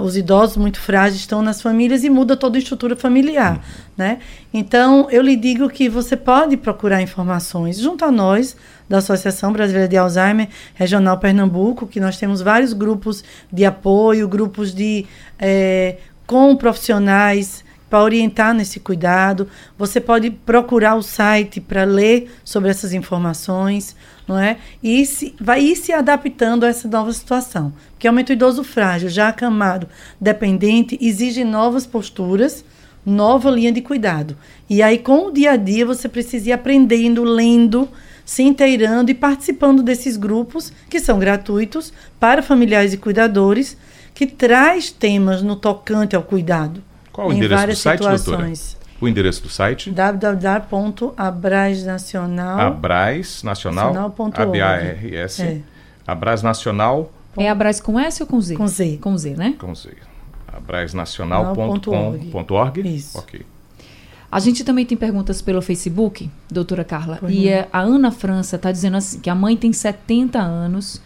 os 0.03 0.17
idosos 0.17 0.57
muito 0.57 0.81
frágeis 0.81 1.21
estão 1.21 1.41
nas 1.41 1.63
famílias 1.63 2.05
e 2.05 2.11
muda 2.11 2.37
toda 2.37 2.59
a 2.59 2.61
estrutura 2.61 2.97
familiar, 2.97 3.63
né? 3.97 4.19
Então, 4.53 5.09
eu 5.11 5.23
lhe 5.23 5.37
digo 5.37 5.69
que 5.69 5.89
você 5.89 6.17
pode 6.17 6.57
procurar 6.57 7.01
informações 7.01 7.79
junto 7.79 8.05
a 8.05 8.11
nós, 8.11 8.57
da 8.89 8.99
Associação 8.99 9.53
Brasileira 9.53 9.87
de 9.87 9.97
Alzheimer 9.97 10.49
Regional 10.75 11.19
Pernambuco, 11.19 11.87
que 11.87 12.01
nós 12.01 12.17
temos 12.17 12.41
vários 12.41 12.73
grupos 12.73 13.23
de 13.53 13.65
apoio, 13.65 14.27
grupos 14.27 14.75
de 14.75 15.07
é, 15.39 15.97
com 16.27 16.57
profissionais 16.57 17.65
para 17.89 18.03
orientar 18.03 18.55
nesse 18.55 18.81
cuidado. 18.81 19.49
Você 19.77 20.01
pode 20.01 20.31
procurar 20.31 20.95
o 20.95 21.03
site 21.03 21.61
para 21.61 21.85
ler 21.85 22.31
sobre 22.45 22.71
essas 22.71 22.93
informações, 22.93 23.97
não 24.27 24.39
é? 24.39 24.59
E 24.83 25.05
se, 25.07 25.35
vai 25.41 25.63
ir 25.63 25.77
se 25.77 25.93
adaptando 25.93 26.65
a 26.65 26.69
essa 26.69 26.89
nova 26.89 27.13
situação. 27.13 27.73
Porque 27.93 28.07
aumento 28.07 28.33
idoso 28.33 28.63
frágil, 28.63 29.09
já 29.09 29.29
acamado, 29.29 29.89
dependente, 30.21 30.99
exige 31.01 31.45
novas 31.45 31.87
posturas, 31.87 32.65
nova 33.05 33.51
linha 33.51 33.73
de 33.73 33.81
cuidado. 33.81 34.37
E 34.69 34.83
aí, 34.83 34.99
com 34.99 35.27
o 35.27 35.33
dia 35.33 35.53
a 35.53 35.57
dia, 35.57 35.87
você 35.87 36.09
precisa 36.09 36.51
ir 36.51 36.53
aprendendo, 36.53 37.25
lendo, 37.25 37.89
se 38.25 38.43
inteirando 38.43 39.11
e 39.11 39.15
participando 39.15 39.83
desses 39.83 40.17
grupos 40.17 40.71
que 40.91 41.01
são 41.01 41.19
gratuitos 41.19 41.93
para 42.21 42.43
familiares 42.43 42.93
e 42.93 42.99
cuidadores, 42.99 43.77
que 44.13 44.27
traz 44.27 44.91
temas 44.91 45.43
no 45.43 45.57
tocante 45.57 46.15
ao 46.15 46.23
cuidado. 46.23 46.83
Qual 47.19 47.31
o 47.31 47.33
em 47.33 47.39
endereço 47.39 47.57
do 47.57 47.59
várias 47.59 47.79
site, 47.81 47.99
situações. 47.99 48.25
doutora? 48.25 48.53
O 49.01 49.09
endereço 49.09 49.43
do 49.43 49.49
site? 49.49 49.91
www.abrasnacional. 49.91 52.61
Abras 52.61 53.43
Nacional. 53.43 53.93
Nacional.org. 53.93 54.41
A-B-A-R-S. 54.41 55.43
É. 55.43 55.61
Abras 56.07 56.45
Nacional 56.45 57.13
É 57.37 57.51
Abras 57.51 57.81
com 57.81 57.99
S 57.99 58.23
ou 58.23 58.27
com 58.29 58.41
Z? 58.41 58.55
Com 58.55 58.69
Z. 58.69 59.01
Com 59.03 59.19
Z, 59.19 59.35
né? 59.35 59.57
com 59.59 59.75
Z. 59.75 59.91
Abrasnacional.com.org. 60.47 62.89
Isso. 62.89 63.19
Ok. 63.19 63.45
A 64.31 64.39
gente 64.39 64.63
também 64.63 64.87
tem 64.87 64.97
perguntas 64.97 65.43
pelo 65.43 65.61
Facebook, 65.61 66.31
doutora 66.49 66.85
Carla. 66.85 67.17
Pois 67.19 67.35
e 67.35 67.49
é, 67.49 67.67
a 67.73 67.81
Ana 67.81 68.13
França 68.13 68.55
está 68.55 68.71
dizendo 68.71 68.97
assim, 68.97 69.19
que 69.19 69.29
a 69.29 69.35
mãe 69.35 69.57
tem 69.57 69.73
70 69.73 70.39
anos 70.39 71.03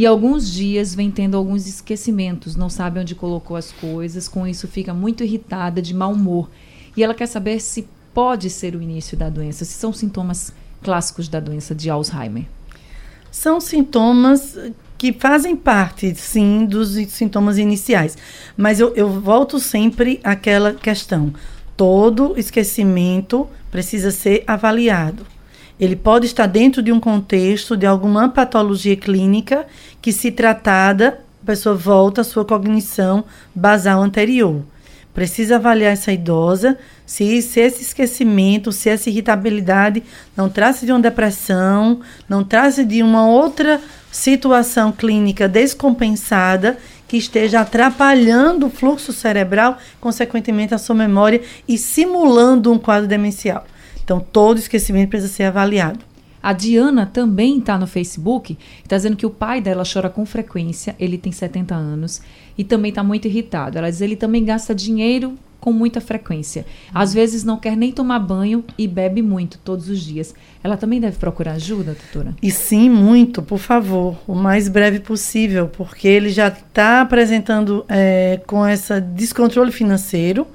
e 0.00 0.06
alguns 0.06 0.50
dias 0.50 0.94
vem 0.94 1.10
tendo 1.10 1.36
alguns 1.36 1.66
esquecimentos, 1.66 2.56
não 2.56 2.70
sabe 2.70 2.98
onde 2.98 3.14
colocou 3.14 3.54
as 3.54 3.70
coisas, 3.70 4.26
com 4.26 4.46
isso 4.46 4.66
fica 4.66 4.94
muito 4.94 5.22
irritada, 5.22 5.82
de 5.82 5.92
mau 5.92 6.14
humor. 6.14 6.48
E 6.96 7.04
ela 7.04 7.12
quer 7.12 7.26
saber 7.26 7.60
se 7.60 7.86
pode 8.14 8.48
ser 8.48 8.74
o 8.74 8.80
início 8.80 9.14
da 9.14 9.28
doença, 9.28 9.62
se 9.62 9.74
são 9.74 9.92
sintomas 9.92 10.54
clássicos 10.82 11.28
da 11.28 11.38
doença 11.38 11.74
de 11.74 11.90
Alzheimer. 11.90 12.46
São 13.30 13.60
sintomas 13.60 14.56
que 14.96 15.12
fazem 15.12 15.54
parte, 15.54 16.14
sim, 16.14 16.64
dos 16.64 16.92
sintomas 17.10 17.58
iniciais. 17.58 18.16
Mas 18.56 18.80
eu, 18.80 18.94
eu 18.94 19.20
volto 19.20 19.58
sempre 19.58 20.18
àquela 20.24 20.72
questão. 20.72 21.30
Todo 21.76 22.38
esquecimento 22.38 23.46
precisa 23.70 24.10
ser 24.10 24.44
avaliado. 24.46 25.26
Ele 25.80 25.96
pode 25.96 26.26
estar 26.26 26.46
dentro 26.46 26.82
de 26.82 26.92
um 26.92 27.00
contexto 27.00 27.74
de 27.74 27.86
alguma 27.86 28.28
patologia 28.28 28.94
clínica 28.96 29.66
que, 30.02 30.12
se 30.12 30.30
tratada, 30.30 31.20
a 31.42 31.46
pessoa 31.46 31.74
volta 31.74 32.20
à 32.20 32.24
sua 32.24 32.44
cognição 32.44 33.24
basal 33.54 34.02
anterior. 34.02 34.62
Precisa 35.14 35.56
avaliar 35.56 35.94
essa 35.94 36.12
idosa 36.12 36.78
se, 37.06 37.40
se 37.40 37.60
esse 37.60 37.82
esquecimento, 37.82 38.70
se 38.70 38.90
essa 38.90 39.08
irritabilidade 39.08 40.02
não 40.36 40.50
traz 40.50 40.82
de 40.82 40.92
uma 40.92 41.00
depressão, 41.00 42.00
não 42.28 42.44
traz 42.44 42.76
de 42.76 43.02
uma 43.02 43.26
outra 43.26 43.80
situação 44.12 44.92
clínica 44.92 45.48
descompensada 45.48 46.78
que 47.08 47.16
esteja 47.16 47.60
atrapalhando 47.60 48.66
o 48.66 48.70
fluxo 48.70 49.12
cerebral, 49.12 49.78
consequentemente 50.00 50.74
a 50.74 50.78
sua 50.78 50.94
memória 50.94 51.40
e 51.66 51.76
simulando 51.76 52.70
um 52.70 52.78
quadro 52.78 53.08
demencial. 53.08 53.64
Então, 54.10 54.18
todo 54.18 54.58
esquecimento 54.58 55.10
precisa 55.10 55.32
ser 55.32 55.44
avaliado. 55.44 56.00
A 56.42 56.52
Diana 56.52 57.06
também 57.06 57.60
está 57.60 57.78
no 57.78 57.86
Facebook, 57.86 58.58
está 58.82 58.96
dizendo 58.96 59.14
que 59.14 59.24
o 59.24 59.30
pai 59.30 59.60
dela 59.60 59.84
chora 59.84 60.10
com 60.10 60.26
frequência, 60.26 60.96
ele 60.98 61.16
tem 61.16 61.30
70 61.30 61.76
anos 61.76 62.20
e 62.58 62.64
também 62.64 62.88
está 62.88 63.04
muito 63.04 63.28
irritado. 63.28 63.78
Ela 63.78 63.88
diz 63.88 63.98
que 63.98 64.04
ele 64.04 64.16
também 64.16 64.44
gasta 64.44 64.74
dinheiro 64.74 65.38
com 65.60 65.72
muita 65.72 66.00
frequência. 66.00 66.66
Às 66.92 67.14
vezes 67.14 67.44
não 67.44 67.56
quer 67.56 67.76
nem 67.76 67.92
tomar 67.92 68.18
banho 68.18 68.64
e 68.76 68.88
bebe 68.88 69.22
muito 69.22 69.58
todos 69.58 69.88
os 69.88 70.00
dias. 70.00 70.34
Ela 70.64 70.76
também 70.76 71.00
deve 71.00 71.16
procurar 71.16 71.52
ajuda, 71.52 71.94
doutora? 71.94 72.34
E 72.42 72.50
sim, 72.50 72.90
muito, 72.90 73.40
por 73.40 73.58
favor, 73.58 74.18
o 74.26 74.34
mais 74.34 74.66
breve 74.66 74.98
possível, 74.98 75.68
porque 75.68 76.08
ele 76.08 76.30
já 76.30 76.48
está 76.48 77.02
apresentando 77.02 77.84
é, 77.88 78.40
com 78.44 78.66
esse 78.66 79.00
descontrole 79.00 79.70
financeiro. 79.70 80.48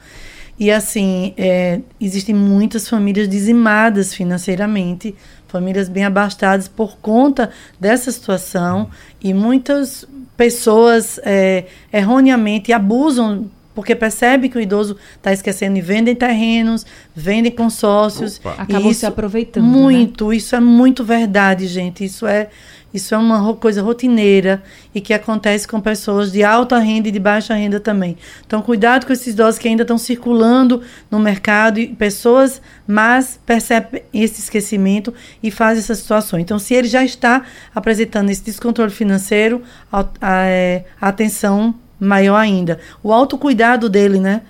E 0.57 0.71
assim, 0.71 1.33
é, 1.37 1.81
existem 1.99 2.33
muitas 2.33 2.87
famílias 2.87 3.27
dizimadas 3.27 4.13
financeiramente, 4.13 5.13
famílias 5.47 5.89
bem 5.89 6.05
abastadas 6.05 6.67
por 6.67 6.97
conta 6.97 7.49
dessa 7.79 8.11
situação, 8.11 8.89
e 9.21 9.33
muitas 9.33 10.05
pessoas 10.37 11.19
é, 11.23 11.65
erroneamente 11.91 12.71
abusam 12.73 13.49
porque 13.73 13.93
percebem 13.93 14.49
que 14.49 14.57
o 14.57 14.61
idoso 14.61 14.95
está 15.17 15.33
esquecendo 15.33 15.77
e 15.77 15.81
vendem 15.81 16.15
terrenos, 16.15 16.85
vendem 17.13 17.51
consórcios. 17.51 18.37
Opa. 18.39 18.53
Acabam 18.57 18.89
Isso- 18.89 19.01
se 19.01 19.05
aproveitando. 19.05 19.65
né? 19.65 19.69
Muito, 19.69 20.31
isso 20.31 20.55
é 20.55 20.61
muito 20.61 21.03
verdade, 21.03 21.67
gente. 21.67 22.05
Isso 22.05 22.25
é, 22.25 22.47
isso 22.95 23.13
é 23.13 23.17
uma 23.17 23.53
coisa 23.55 23.81
rotineira 23.81 24.63
e 24.93 25.01
que 25.01 25.13
acontece 25.13 25.67
com 25.67 25.79
pessoas 25.81 26.31
de 26.31 26.43
alta 26.43 26.79
renda 26.79 27.07
e 27.09 27.11
de 27.11 27.19
baixa 27.19 27.53
renda 27.53 27.79
também. 27.79 28.17
Então, 28.45 28.61
cuidado 28.61 29.05
com 29.05 29.13
esses 29.13 29.27
idosos 29.33 29.59
que 29.59 29.67
ainda 29.67 29.81
estão 29.83 29.97
circulando 29.97 30.81
no 31.11 31.19
mercado 31.19 31.79
e 31.79 31.87
pessoas 31.87 32.61
mas 32.87 33.39
percebem 33.45 34.03
esse 34.13 34.39
esquecimento 34.41 35.13
e 35.41 35.49
fazem 35.51 35.79
essa 35.79 35.95
situação. 35.95 36.39
Então, 36.39 36.57
se 36.59 36.73
ele 36.73 36.87
já 36.87 37.03
está 37.03 37.43
apresentando 37.73 38.29
esse 38.29 38.43
descontrole 38.43 38.91
financeiro, 38.91 39.61
a, 39.91 40.05
a- 40.21 40.45
é, 40.45 40.85
atenção 41.01 41.75
maior 41.99 42.35
ainda. 42.37 42.79
O 43.01 43.11
autocuidado 43.11 43.89
dele, 43.89 44.19
né? 44.19 44.41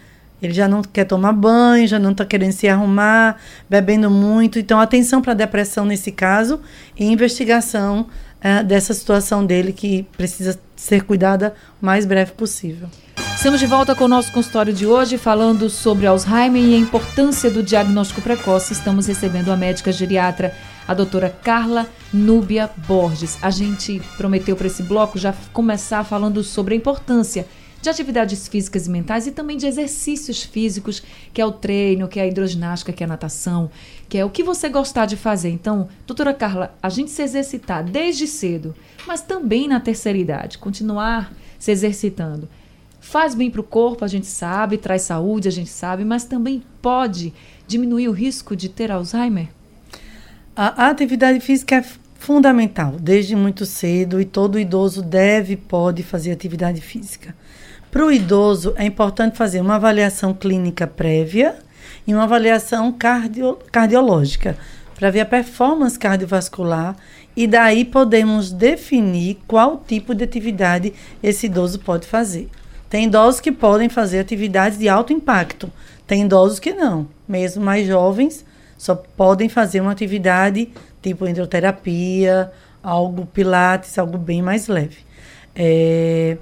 Ele 0.42 0.54
já 0.54 0.68
não 0.68 0.82
quer 0.84 1.06
tomar 1.06 1.32
banho, 1.32 1.88
já 1.88 1.98
não 1.98 2.12
está 2.12 2.26
querendo 2.26 2.52
se 2.52 2.68
arrumar, 2.68 3.38
bebendo 3.70 4.12
muito. 4.12 4.60
Então, 4.60 4.80
atenção 4.80 5.22
para 5.22 5.32
a 5.32 5.36
depressão 5.36 5.86
nesse 5.86 6.12
caso 6.12 6.60
e 7.00 7.06
investigação 7.06 8.08
eh, 8.46 8.62
dessa 8.62 8.94
situação 8.94 9.44
dele 9.44 9.74
que 9.74 10.04
precisa 10.16 10.60
ser 10.76 11.02
cuidada 11.02 11.56
o 11.82 11.86
mais 11.86 12.06
breve 12.06 12.34
possível. 12.34 12.88
Estamos 13.36 13.60
de 13.60 13.66
volta 13.66 13.96
com 13.96 14.04
o 14.04 14.08
nosso 14.08 14.32
consultório 14.32 14.72
de 14.72 14.86
hoje, 14.86 15.18
falando 15.18 15.68
sobre 15.68 16.06
Alzheimer 16.06 16.64
e 16.64 16.76
a 16.76 16.78
importância 16.78 17.50
do 17.50 17.64
diagnóstico 17.64 18.22
precoce. 18.22 18.72
Estamos 18.72 19.08
recebendo 19.08 19.52
a 19.52 19.58
médica 19.58 19.92
geriatra, 19.92 20.54
a 20.88 20.94
doutora 20.94 21.36
Carla 21.44 21.88
Núbia 22.14 22.70
Borges. 22.88 23.40
A 23.42 23.50
gente 23.50 24.00
prometeu 24.16 24.56
para 24.56 24.68
esse 24.68 24.84
bloco 24.84 25.18
já 25.18 25.34
começar 25.52 26.04
falando 26.04 26.44
sobre 26.44 26.76
a 26.76 26.78
importância 26.78 27.48
de 27.86 27.90
atividades 27.90 28.48
físicas 28.48 28.88
e 28.88 28.90
mentais 28.90 29.28
e 29.28 29.32
também 29.32 29.58
de 29.58 29.66
exercícios 29.66 30.44
físicos, 30.44 31.02
que 31.34 31.40
é 31.40 31.46
o 31.46 31.52
treino, 31.52 32.08
que 32.08 32.20
é 32.20 32.24
a 32.24 32.28
hidroginástica, 32.28 32.92
que 32.92 33.04
é 33.04 33.06
a 33.06 33.10
natação, 33.10 33.70
que 34.10 34.18
é 34.18 34.26
o 34.26 34.30
que 34.30 34.44
você 34.44 34.68
gostar 34.68 35.06
de 35.06 35.16
fazer. 35.16 35.50
Então, 35.50 35.88
doutora 36.06 36.34
Carla, 36.34 36.76
a 36.82 36.90
gente 36.90 37.12
se 37.12 37.22
exercitar 37.22 37.84
desde 37.84 38.28
cedo, 38.28 38.76
mas 39.08 39.22
também 39.22 39.68
na 39.68 39.80
terceira 39.80 40.18
idade, 40.18 40.58
continuar 40.58 41.32
se 41.60 41.72
exercitando. 41.72 42.50
Faz 43.00 43.36
bem 43.36 43.52
para 43.52 43.62
o 43.62 43.64
corpo, 43.64 44.04
a 44.04 44.08
gente 44.08 44.26
sabe, 44.26 44.80
traz 44.80 45.04
saúde, 45.04 45.48
a 45.48 45.52
gente 45.52 45.70
sabe, 45.70 46.04
mas 46.04 46.26
também 46.26 46.64
pode 46.82 47.32
diminuir 47.68 48.10
o 48.10 48.12
risco 48.12 48.56
de 48.56 48.68
ter 48.68 48.92
Alzheimer? 48.92 49.48
A, 50.56 50.90
atividade 50.90 51.40
física 51.40 51.76
é 51.76 51.86
fundamental 52.16 52.94
desde 53.00 53.36
muito 53.36 53.66
cedo 53.66 54.20
e 54.20 54.26
todo 54.26 54.58
idoso 54.58 55.04
deve 55.04 55.54
e 55.54 55.58
pode 55.58 56.02
fazer 56.02 56.32
atividade 56.32 56.82
física. 56.82 57.36
Para 57.96 58.08
o 58.08 58.12
idoso, 58.12 58.74
é 58.76 58.84
importante 58.84 59.38
fazer 59.38 59.62
uma 59.62 59.76
avaliação 59.76 60.34
clínica 60.34 60.86
prévia 60.86 61.56
e 62.06 62.14
uma 62.14 62.24
avaliação 62.24 62.92
cardio, 62.92 63.58
cardiológica 63.72 64.58
para 64.96 65.10
ver 65.10 65.22
a 65.22 65.26
performance 65.26 65.98
cardiovascular 65.98 66.98
e 67.38 67.48
daí 67.48 67.86
podemos 67.86 68.52
definir 68.52 69.38
qual 69.48 69.78
tipo 69.78 70.14
de 70.14 70.26
atividade 70.26 70.94
esse 71.24 71.46
idoso 71.46 71.80
pode 71.80 72.06
fazer. 72.06 72.50
Tem 72.90 73.06
idosos 73.06 73.40
que 73.40 73.50
podem 73.50 73.88
fazer 73.88 74.20
atividades 74.20 74.78
de 74.78 74.90
alto 74.90 75.14
impacto, 75.14 75.72
tem 76.06 76.26
idosos 76.26 76.60
que 76.60 76.74
não, 76.74 77.08
mesmo 77.26 77.64
mais 77.64 77.88
jovens 77.88 78.46
só 78.78 78.94
podem 78.94 79.48
fazer 79.48 79.80
uma 79.80 79.94
atividade 79.94 80.68
tipo 81.02 81.26
hidroterapia, 81.26 82.52
algo 82.84 83.26
pilates, 83.26 83.98
algo 83.98 84.18
bem 84.18 84.42
mais 84.42 84.68
leve. 84.68 84.98
É, 85.56 86.36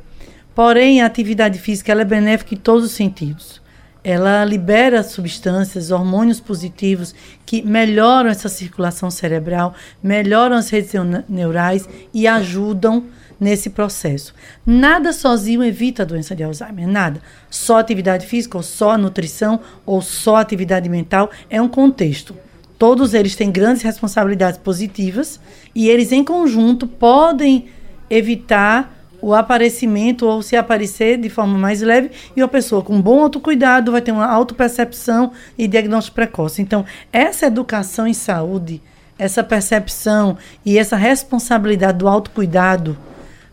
porém, 0.56 1.02
a 1.02 1.06
atividade 1.06 1.60
física 1.60 1.92
é 1.92 2.06
benéfica 2.06 2.54
em 2.56 2.58
todos 2.58 2.86
os 2.86 2.92
sentidos. 2.92 3.62
Ela 4.04 4.44
libera 4.44 5.02
substâncias, 5.02 5.90
hormônios 5.90 6.40
positivos 6.40 7.16
que 7.46 7.62
melhoram 7.62 8.30
essa 8.30 8.50
circulação 8.50 9.10
cerebral, 9.10 9.74
melhoram 10.02 10.58
as 10.58 10.70
redes 10.70 10.92
neu- 10.94 11.24
neurais 11.30 11.88
e 12.14 12.28
ajudam 12.28 13.06
nesse 13.40 13.70
processo. 13.70 14.34
Nada 14.66 15.14
sozinho 15.14 15.64
evita 15.64 16.04
a 16.04 16.06
doença 16.06 16.36
de 16.36 16.44
Alzheimer, 16.44 16.88
nada. 16.88 17.22
Só 17.50 17.80
atividade 17.80 18.26
física, 18.28 18.58
ou 18.58 18.64
só 18.64 18.98
nutrição, 18.98 19.60
ou 19.86 20.02
só 20.02 20.36
atividade 20.36 20.90
mental 20.90 21.30
é 21.50 21.62
um 21.62 21.70
contexto. 21.70 22.36
Todos 22.78 23.14
eles 23.14 23.36
têm 23.36 23.52
grandes 23.52 23.84
responsabilidades 23.84 24.60
positivas 24.60 25.40
e 25.74 25.88
eles, 25.90 26.12
em 26.12 26.24
conjunto, 26.24 26.86
podem 26.88 27.68
evitar 28.10 29.03
o 29.24 29.34
aparecimento 29.34 30.26
ou 30.26 30.42
se 30.42 30.58
aparecer 30.58 31.18
de 31.18 31.30
forma 31.30 31.58
mais 31.58 31.82
leve 31.82 32.12
e 32.36 32.42
a 32.42 32.48
pessoa 32.48 32.82
com 32.82 33.02
bom 33.02 33.24
autocuidado 33.24 33.94
vai 33.94 34.02
ter 34.02 34.12
uma 34.12 34.28
autopercepção 34.28 35.32
e 35.58 35.66
diagnóstico 35.66 36.16
precoce. 36.16 36.62
Então, 36.62 36.86
essa 37.12 37.46
educação 37.46 38.06
em 38.06 38.14
saúde, 38.14 38.82
essa 39.18 39.42
percepção 39.42 40.38
e 40.66 40.78
essa 40.78 40.98
responsabilidade 40.98 42.00
do 42.00 42.08
autocuidado, 42.10 42.98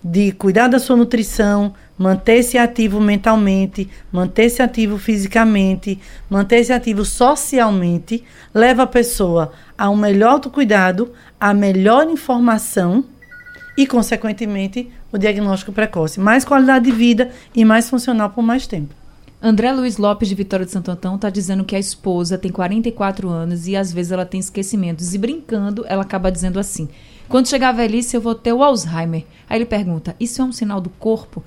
de 0.02 0.32
cuidar 0.32 0.66
da 0.66 0.80
sua 0.80 0.96
nutrição, 0.96 1.72
manter-se 1.96 2.58
ativo 2.58 2.98
mentalmente, 3.00 3.88
manter-se 4.10 4.62
ativo 4.62 4.98
fisicamente, 4.98 6.00
manter-se 6.28 6.72
ativo 6.72 7.04
socialmente, 7.04 8.24
leva 8.52 8.82
a 8.82 8.88
pessoa 8.88 9.52
a 9.78 9.88
um 9.88 9.96
melhor 9.96 10.32
autocuidado, 10.32 11.12
a 11.38 11.54
melhor 11.54 12.10
informação 12.10 13.04
e, 13.76 13.86
consequentemente, 13.86 14.90
o 15.12 15.18
diagnóstico 15.18 15.72
precoce. 15.72 16.20
Mais 16.20 16.44
qualidade 16.44 16.84
de 16.84 16.92
vida 16.92 17.30
e 17.54 17.64
mais 17.64 17.88
funcional 17.88 18.30
por 18.30 18.42
mais 18.42 18.66
tempo. 18.66 18.94
André 19.42 19.72
Luiz 19.72 19.96
Lopes, 19.96 20.28
de 20.28 20.34
Vitória 20.34 20.66
de 20.66 20.72
Santo 20.72 20.90
Antão, 20.90 21.14
está 21.14 21.30
dizendo 21.30 21.64
que 21.64 21.74
a 21.74 21.78
esposa 21.78 22.36
tem 22.36 22.52
44 22.52 23.28
anos 23.28 23.66
e 23.66 23.74
às 23.74 23.90
vezes 23.90 24.12
ela 24.12 24.26
tem 24.26 24.38
esquecimentos. 24.38 25.14
E 25.14 25.18
brincando, 25.18 25.84
ela 25.88 26.02
acaba 26.02 26.30
dizendo 26.30 26.60
assim: 26.60 26.88
quando 27.26 27.48
chegar 27.48 27.70
a 27.70 27.72
velhice, 27.72 28.14
eu 28.14 28.20
vou 28.20 28.34
ter 28.34 28.52
o 28.52 28.62
Alzheimer. 28.62 29.24
Aí 29.48 29.56
ele 29.56 29.64
pergunta: 29.64 30.14
isso 30.20 30.42
é 30.42 30.44
um 30.44 30.52
sinal 30.52 30.78
do 30.78 30.90
corpo? 30.90 31.42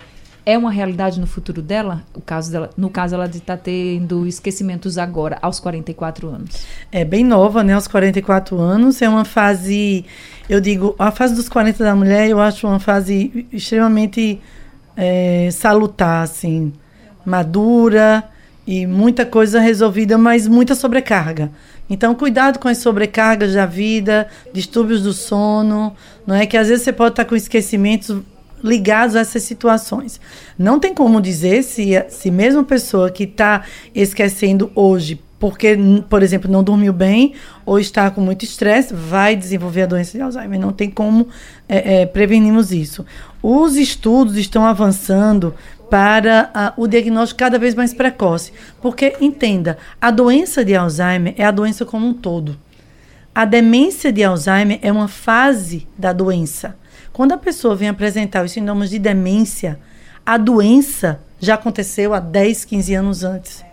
É 0.46 0.58
uma 0.58 0.72
realidade 0.72 1.20
no 1.20 1.28
futuro 1.28 1.62
dela? 1.62 2.04
O 2.14 2.22
caso 2.22 2.52
dela 2.52 2.70
no 2.76 2.90
caso, 2.90 3.16
ela 3.16 3.26
está 3.26 3.56
tendo 3.56 4.28
esquecimentos 4.28 4.98
agora, 4.98 5.38
aos 5.42 5.60
44 5.60 6.28
anos. 6.28 6.66
É 6.92 7.06
bem 7.06 7.24
nova, 7.24 7.64
né? 7.64 7.74
Aos 7.74 7.88
44 7.88 8.60
anos. 8.60 9.02
É 9.02 9.08
uma 9.08 9.26
fase, 9.26 10.06
eu 10.50 10.60
digo, 10.60 10.96
a 11.00 11.12
fase 11.12 11.34
dos 11.36 11.48
40 11.48 11.84
da 11.84 11.96
mulher, 11.96 12.30
eu 12.30 12.40
acho 12.40 12.68
uma 12.68 12.80
fase 12.80 13.48
extremamente 13.52 14.42
é, 14.98 15.50
salutar, 15.52 16.24
assim 16.24 16.74
madura 17.26 18.24
e 18.66 18.86
muita 18.86 19.26
coisa 19.26 19.60
resolvida, 19.60 20.18
mas 20.18 20.48
muita 20.48 20.76
sobrecarga. 20.76 21.52
Então, 21.90 22.16
cuidado 22.16 22.60
com 22.60 22.68
as 22.68 22.78
sobrecargas 22.78 23.54
da 23.54 23.66
vida, 23.66 24.28
distúrbios 24.54 25.04
do 25.04 25.12
sono, 25.12 25.94
não 26.26 26.36
é 26.36 26.46
que 26.46 26.56
às 26.56 26.70
vezes 26.70 26.84
você 26.84 26.94
pode 26.94 27.12
estar 27.12 27.26
com 27.26 27.36
esquecimentos 27.36 28.22
ligados 28.64 29.16
a 29.16 29.20
essas 29.20 29.44
situações. 29.44 30.20
Não 30.58 30.80
tem 30.80 30.94
como 30.94 31.22
dizer 31.22 31.64
se, 31.64 31.92
se 32.10 32.32
mesmo 32.32 32.62
a 32.62 32.64
pessoa 32.64 33.12
que 33.12 33.24
está 33.24 33.64
esquecendo 33.94 34.72
hoje, 34.74 35.20
porque, 35.44 35.78
por 36.10 36.24
exemplo, 36.24 36.50
não 36.50 36.64
dormiu 36.64 36.94
bem 36.94 37.34
ou 37.66 37.78
está 37.78 38.10
com 38.10 38.22
muito 38.22 38.46
estresse, 38.46 38.94
vai 38.94 39.36
desenvolver 39.36 39.82
a 39.82 39.88
doença 39.88 40.18
de 40.18 40.24
Alzheimer. 40.24 40.58
Não 40.58 40.72
tem 40.72 40.90
como 40.90 41.28
é, 41.68 42.04
é, 42.04 42.06
prevenirmos 42.06 42.72
isso. 42.72 43.06
Os 43.42 43.76
estudos 43.76 44.38
estão 44.38 44.66
avançando 44.66 45.54
para 45.90 46.74
uh, 46.78 46.82
o 46.82 46.88
diagnóstico 46.88 47.40
cada 47.40 47.60
vez 47.60 47.76
mais 47.76 47.94
precoce. 47.94 48.54
Porque, 48.82 49.18
entenda, 49.20 49.78
a 50.00 50.10
doença 50.10 50.64
de 50.64 50.74
Alzheimer 50.74 51.36
é 51.38 51.44
a 51.44 51.52
doença 51.52 51.84
como 51.84 52.08
um 52.08 52.14
todo. 52.14 52.58
A 53.36 53.46
demência 53.46 54.14
de 54.14 54.24
Alzheimer 54.24 54.80
é 54.82 54.92
uma 54.92 55.10
fase 55.10 55.86
da 55.98 56.14
doença. 56.14 56.76
Quando 57.12 57.34
a 57.34 57.38
pessoa 57.38 57.76
vem 57.76 57.90
apresentar 57.90 58.44
os 58.44 58.52
sintomas 58.52 58.90
de 58.90 59.00
demência, 59.00 59.80
a 60.26 60.38
doença 60.38 61.20
já 61.40 61.56
aconteceu 61.56 62.14
há 62.14 62.20
10, 62.20 62.66
15 62.66 62.94
anos 62.94 63.24
antes. 63.24 63.64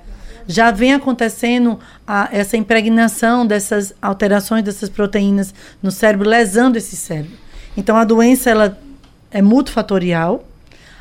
Já 0.46 0.70
vem 0.70 0.94
acontecendo 0.94 1.78
a, 2.06 2.28
essa 2.33 2.56
impregnação 2.56 3.46
dessas 3.46 3.94
alterações 4.02 4.64
dessas 4.64 4.88
proteínas 4.88 5.54
no 5.83 5.90
cérebro, 5.90 6.28
lesando 6.28 6.76
esse 6.76 6.96
cérebro. 6.96 7.37
Então, 7.76 7.96
a 7.96 8.04
doença 8.04 8.50
ela 8.50 8.78
é 9.30 9.40
multifatorial, 9.40 10.44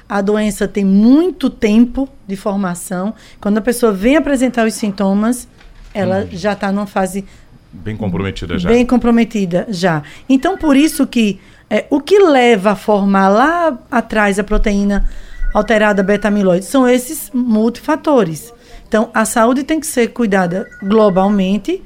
a 0.07 0.21
doença 0.21 0.67
tem 0.67 0.85
muito 0.85 1.49
tempo 1.49 2.07
de 2.27 2.35
formação. 2.35 3.13
Quando 3.41 3.57
a 3.57 3.61
pessoa 3.61 3.91
vem 3.91 4.15
apresentar 4.17 4.67
os 4.67 4.75
sintomas, 4.75 5.47
ela 5.93 6.21
hum. 6.25 6.29
já 6.31 6.53
está 6.53 6.71
numa 6.71 6.87
fase 6.87 7.25
bem 7.71 7.95
comprometida 7.95 8.57
já. 8.57 8.69
Bem 8.69 8.85
comprometida 8.85 9.67
já. 9.69 10.03
Então, 10.27 10.57
por 10.57 10.75
isso 10.75 11.05
que 11.05 11.39
é, 11.69 11.85
o 11.89 12.01
que 12.01 12.17
leva 12.19 12.71
a 12.71 12.75
formar 12.75 13.29
lá 13.29 13.77
atrás 13.91 14.39
a 14.39 14.43
proteína 14.43 15.09
alterada 15.53 16.01
beta-amiloide 16.01 16.65
são 16.65 16.87
esses 16.87 17.29
multifatores. 17.33 18.53
Então, 18.87 19.09
a 19.13 19.23
saúde 19.23 19.63
tem 19.63 19.79
que 19.79 19.85
ser 19.85 20.07
cuidada 20.07 20.67
globalmente 20.81 21.83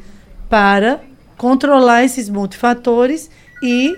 para 0.49 1.01
controlar 1.37 2.03
esses 2.03 2.29
multifatores 2.29 3.29
e 3.61 3.93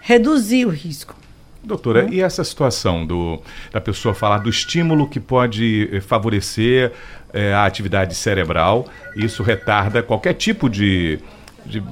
reduzir 0.00 0.66
o 0.66 0.70
risco. 0.70 1.14
Doutora, 1.62 2.08
e 2.10 2.20
essa 2.20 2.42
situação 2.42 3.06
do, 3.06 3.40
da 3.70 3.80
pessoa 3.80 4.14
falar 4.14 4.38
do 4.38 4.48
estímulo 4.48 5.06
que 5.06 5.20
pode 5.20 5.90
eh, 5.92 6.00
favorecer 6.00 6.90
é, 7.32 7.52
a 7.52 7.66
atividade 7.66 8.14
cerebral, 8.14 8.86
isso 9.14 9.42
retarda 9.42 10.02
qualquer 10.02 10.32
tipo 10.32 10.70
de, 10.70 11.18
de 11.64 11.82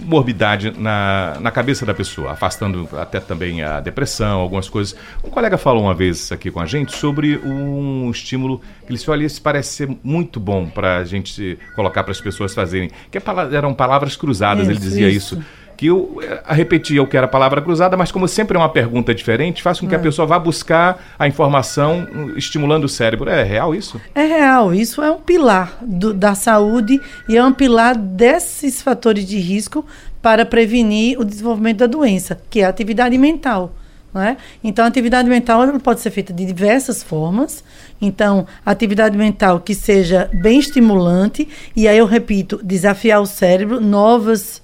morbidade 0.00 0.72
na, 0.78 1.36
na 1.40 1.50
cabeça 1.50 1.84
da 1.84 1.94
pessoa, 1.94 2.32
afastando 2.32 2.88
até 2.98 3.20
também 3.20 3.62
a 3.62 3.80
depressão, 3.80 4.40
algumas 4.40 4.68
coisas. 4.68 4.96
Um 5.22 5.30
colega 5.30 5.58
falou 5.58 5.82
uma 5.82 5.94
vez 5.94 6.32
aqui 6.32 6.50
com 6.50 6.60
a 6.60 6.66
gente 6.66 6.96
sobre 6.96 7.36
um 7.38 8.10
estímulo 8.10 8.58
que 8.58 8.88
ele 8.88 8.96
disse, 8.96 9.10
olha, 9.10 9.24
isso 9.24 9.42
parece 9.42 9.70
ser 9.74 9.98
muito 10.02 10.40
bom 10.40 10.66
para 10.68 10.98
a 10.98 11.04
gente 11.04 11.58
colocar 11.74 12.02
para 12.02 12.12
as 12.12 12.20
pessoas 12.20 12.54
fazerem, 12.54 12.90
que 13.10 13.18
é 13.18 13.22
eram 13.52 13.74
palavras 13.74 14.16
cruzadas, 14.16 14.62
isso, 14.62 14.72
ele 14.72 14.80
dizia 14.80 15.08
isso. 15.08 15.34
isso 15.34 15.57
que 15.78 15.86
eu 15.86 16.18
eh, 16.20 16.42
repetia 16.48 17.00
o 17.00 17.06
que 17.06 17.16
era 17.16 17.26
a 17.26 17.28
palavra 17.28 17.62
cruzada, 17.62 17.96
mas 17.96 18.10
como 18.10 18.26
sempre 18.26 18.56
é 18.56 18.60
uma 18.60 18.68
pergunta 18.68 19.14
diferente, 19.14 19.62
faz 19.62 19.78
com 19.78 19.86
que 19.86 19.94
é. 19.94 19.98
a 19.98 20.00
pessoa 20.00 20.26
vá 20.26 20.36
buscar 20.36 21.14
a 21.16 21.28
informação 21.28 22.06
hum, 22.12 22.32
estimulando 22.36 22.82
o 22.82 22.88
cérebro. 22.88 23.30
É 23.30 23.44
real 23.44 23.72
isso? 23.72 24.00
É 24.12 24.24
real. 24.24 24.74
Isso 24.74 25.00
é 25.00 25.10
um 25.10 25.20
pilar 25.20 25.78
do, 25.80 26.12
da 26.12 26.34
saúde 26.34 27.00
e 27.28 27.36
é 27.36 27.44
um 27.44 27.52
pilar 27.52 27.96
desses 27.96 28.82
fatores 28.82 29.24
de 29.24 29.38
risco 29.38 29.86
para 30.20 30.44
prevenir 30.44 31.16
o 31.16 31.24
desenvolvimento 31.24 31.78
da 31.78 31.86
doença, 31.86 32.40
que 32.50 32.58
é 32.58 32.64
a 32.64 32.68
atividade 32.68 33.16
mental. 33.16 33.72
É? 34.16 34.36
Então, 34.64 34.84
a 34.84 34.88
atividade 34.88 35.28
mental 35.28 35.78
pode 35.78 36.00
ser 36.00 36.10
feita 36.10 36.32
de 36.32 36.44
diversas 36.44 37.04
formas. 37.04 37.62
Então, 38.00 38.48
atividade 38.66 39.16
mental 39.16 39.60
que 39.60 39.76
seja 39.76 40.28
bem 40.32 40.58
estimulante, 40.58 41.46
e 41.76 41.86
aí 41.86 41.98
eu 41.98 42.06
repito, 42.06 42.58
desafiar 42.64 43.20
o 43.20 43.26
cérebro, 43.26 43.80
novas 43.80 44.60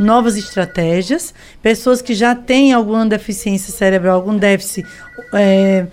novas 0.00 0.36
estratégias, 0.36 1.34
pessoas 1.62 2.00
que 2.00 2.14
já 2.14 2.34
têm 2.34 2.72
alguma 2.72 3.04
deficiência 3.04 3.70
cerebral, 3.72 4.16
algum 4.16 4.36
déficit, 4.36 4.88
é, 5.34 5.86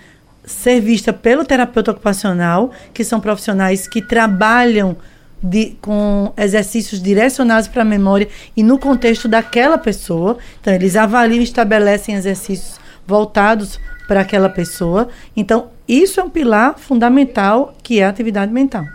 ser 0.46 0.80
vista 0.80 1.12
pelo 1.12 1.44
terapeuta 1.44 1.92
ocupacional, 1.92 2.72
que 2.94 3.04
são 3.04 3.20
profissionais 3.20 3.86
que 3.86 4.02
trabalham 4.02 4.96
de, 5.44 5.78
com 5.82 6.32
exercícios 6.38 7.02
direcionados 7.02 7.68
para 7.68 7.82
a 7.82 7.86
memória 7.86 8.30
e 8.56 8.64
no 8.64 8.80
contexto 8.80 9.28
daquela 9.28 9.78
pessoa. 9.78 10.38
Então, 10.62 10.74
eles 10.74 10.96
avaliam 10.96 11.42
e 11.42 11.44
estabelecem 11.44 12.16
exercícios 12.16 12.80
voltados 13.06 13.78
para 14.08 14.22
aquela 14.22 14.48
pessoa. 14.48 15.10
Então, 15.36 15.68
isso 15.86 16.20
é 16.20 16.24
um 16.24 16.30
pilar 16.30 16.80
fundamental 16.80 17.76
que 17.84 18.00
é 18.00 18.06
a 18.06 18.10
atividade 18.10 18.52
mental. 18.54 18.86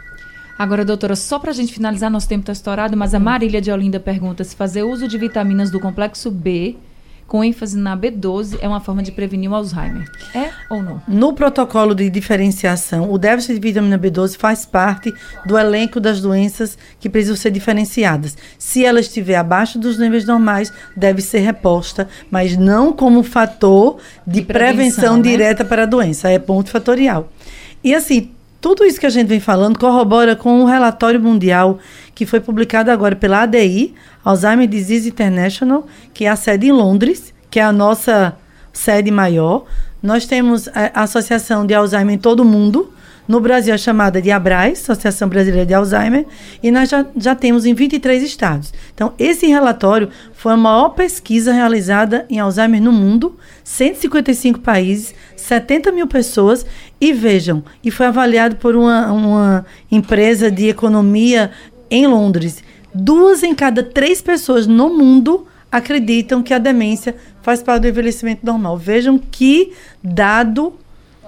Agora, 0.59 0.85
doutora, 0.85 1.17
só 1.17 1.39
para 1.39 1.51
a 1.51 1.55
gente 1.55 1.73
finalizar, 1.73 2.11
nosso 2.11 2.29
tempo 2.29 2.43
está 2.43 2.53
estourado, 2.53 2.97
mas 2.97 3.15
a 3.15 3.19
Marília 3.19 3.61
de 3.61 3.71
Olinda 3.71 3.99
pergunta 3.99 4.45
se 4.45 4.55
fazer 4.55 4.83
uso 4.83 5.09
de 5.09 5.19
vitaminas 5.19 5.71
do 5.71 5.81
complexo 5.81 6.31
B 6.31 6.77
com 7.33 7.43
ênfase 7.43 7.79
na 7.79 7.97
B12 7.97 8.59
é 8.61 8.69
uma 8.69 8.79
forma 8.79 9.03
de 9.03 9.11
prevenir 9.11 9.51
o 9.51 9.55
Alzheimer. 9.55 10.07
É 10.35 10.51
ou 10.69 10.83
não? 10.83 11.03
No 11.09 11.33
protocolo 11.33 11.95
de 11.95 12.11
diferenciação, 12.11 13.11
o 13.11 13.17
déficit 13.17 13.55
de 13.55 13.61
vitamina 13.61 13.99
B12 13.99 14.37
faz 14.37 14.67
parte 14.67 15.11
do 15.47 15.57
elenco 15.57 15.99
das 15.99 16.21
doenças 16.21 16.77
que 17.01 17.09
precisam 17.09 17.35
ser 17.35 17.51
diferenciadas. 17.51 18.37
Se 18.59 18.85
ela 18.85 19.01
estiver 19.01 19.37
abaixo 19.37 19.79
dos 19.79 19.99
níveis 19.99 20.27
normais, 20.27 20.71
deve 20.95 21.23
ser 21.23 21.39
reposta, 21.39 22.07
mas 22.31 22.55
não 22.55 22.93
como 22.93 23.23
fator 23.23 23.97
de, 24.27 24.41
de 24.41 24.43
prevenção, 24.43 24.77
prevenção 24.77 25.17
né? 25.17 25.23
direta 25.23 25.65
para 25.65 25.85
a 25.85 25.87
doença, 25.87 26.29
é 26.29 26.39
ponto 26.39 26.69
fatorial. 26.69 27.31
E 27.83 27.95
assim, 27.95 28.31
tudo 28.63 28.85
isso 28.85 29.01
que 29.01 29.07
a 29.07 29.11
gente 29.11 29.27
vem 29.27 29.41
falando 29.41 29.77
corrobora 29.77 30.37
com 30.37 30.61
um 30.61 30.65
relatório 30.65 31.21
mundial 31.21 31.81
que 32.15 32.25
foi 32.25 32.39
publicado 32.39 32.93
agora 32.93 33.17
pela 33.17 33.43
ADI, 33.43 33.93
Alzheimer 34.25 34.69
Disease 34.69 35.09
International, 35.09 35.85
que 36.15 36.27
é 36.27 36.29
a 36.29 36.37
sede 36.37 36.69
em 36.69 36.73
Londres, 36.73 37.35
que 37.51 37.59
é 37.59 37.65
a 37.65 37.73
nossa 37.73 38.37
sede 38.73 39.11
maior. 39.11 39.65
Nós 40.01 40.27
temos 40.27 40.69
a 40.69 41.03
Associação 41.03 41.67
de 41.67 41.75
Alzheimer 41.75 42.15
em 42.15 42.19
todo 42.19 42.41
o 42.41 42.45
mundo. 42.45 42.93
No 43.27 43.41
Brasil 43.41 43.73
é 43.73 43.79
chamada 43.79 44.21
de 44.21 44.31
ABRAS, 44.31 44.81
Associação 44.81 45.29
Brasileira 45.29 45.65
de 45.65 45.73
Alzheimer, 45.73 46.27
e 46.63 46.71
nós 46.71 46.89
já, 46.89 47.07
já 47.17 47.35
temos 47.35 47.65
em 47.65 47.73
23 47.73 48.23
estados. 48.23 48.75
Então, 48.93 49.13
esse 49.19 49.47
relatório 49.47 50.09
foi 50.35 50.53
a 50.53 50.57
maior 50.57 50.91
pesquisa 50.91 51.53
realizada 51.53 52.27
em 52.29 52.41
Alzheimer 52.41 52.83
no 52.83 52.93
mundo, 52.93 53.37
155 53.63 54.59
países, 54.61 55.15
70 55.37 55.93
mil 55.93 56.09
pessoas, 56.09 56.67
e 57.01 57.13
vejam, 57.13 57.63
e 57.83 57.91
foi 57.91 58.07
avaliado 58.07 58.57
por 58.57 58.75
uma, 58.75 59.13
uma 59.13 59.67
empresa 59.91 60.51
de 60.51 60.69
economia 60.69 61.53
em 61.89 62.07
Londres. 62.07 62.63
Duas 62.93 63.43
em 63.43 63.55
cada 63.55 63.83
três 63.83 64.21
pessoas 64.21 64.67
no 64.67 64.91
mundo 64.91 65.47
acreditam 65.71 66.43
que 66.43 66.53
a 66.53 66.59
demência 66.59 67.17
faz 67.41 67.63
parte 67.63 67.83
do 67.83 67.89
envelhecimento 67.89 68.45
normal. 68.45 68.77
Vejam 68.77 69.17
que 69.19 69.73
dado 70.03 70.75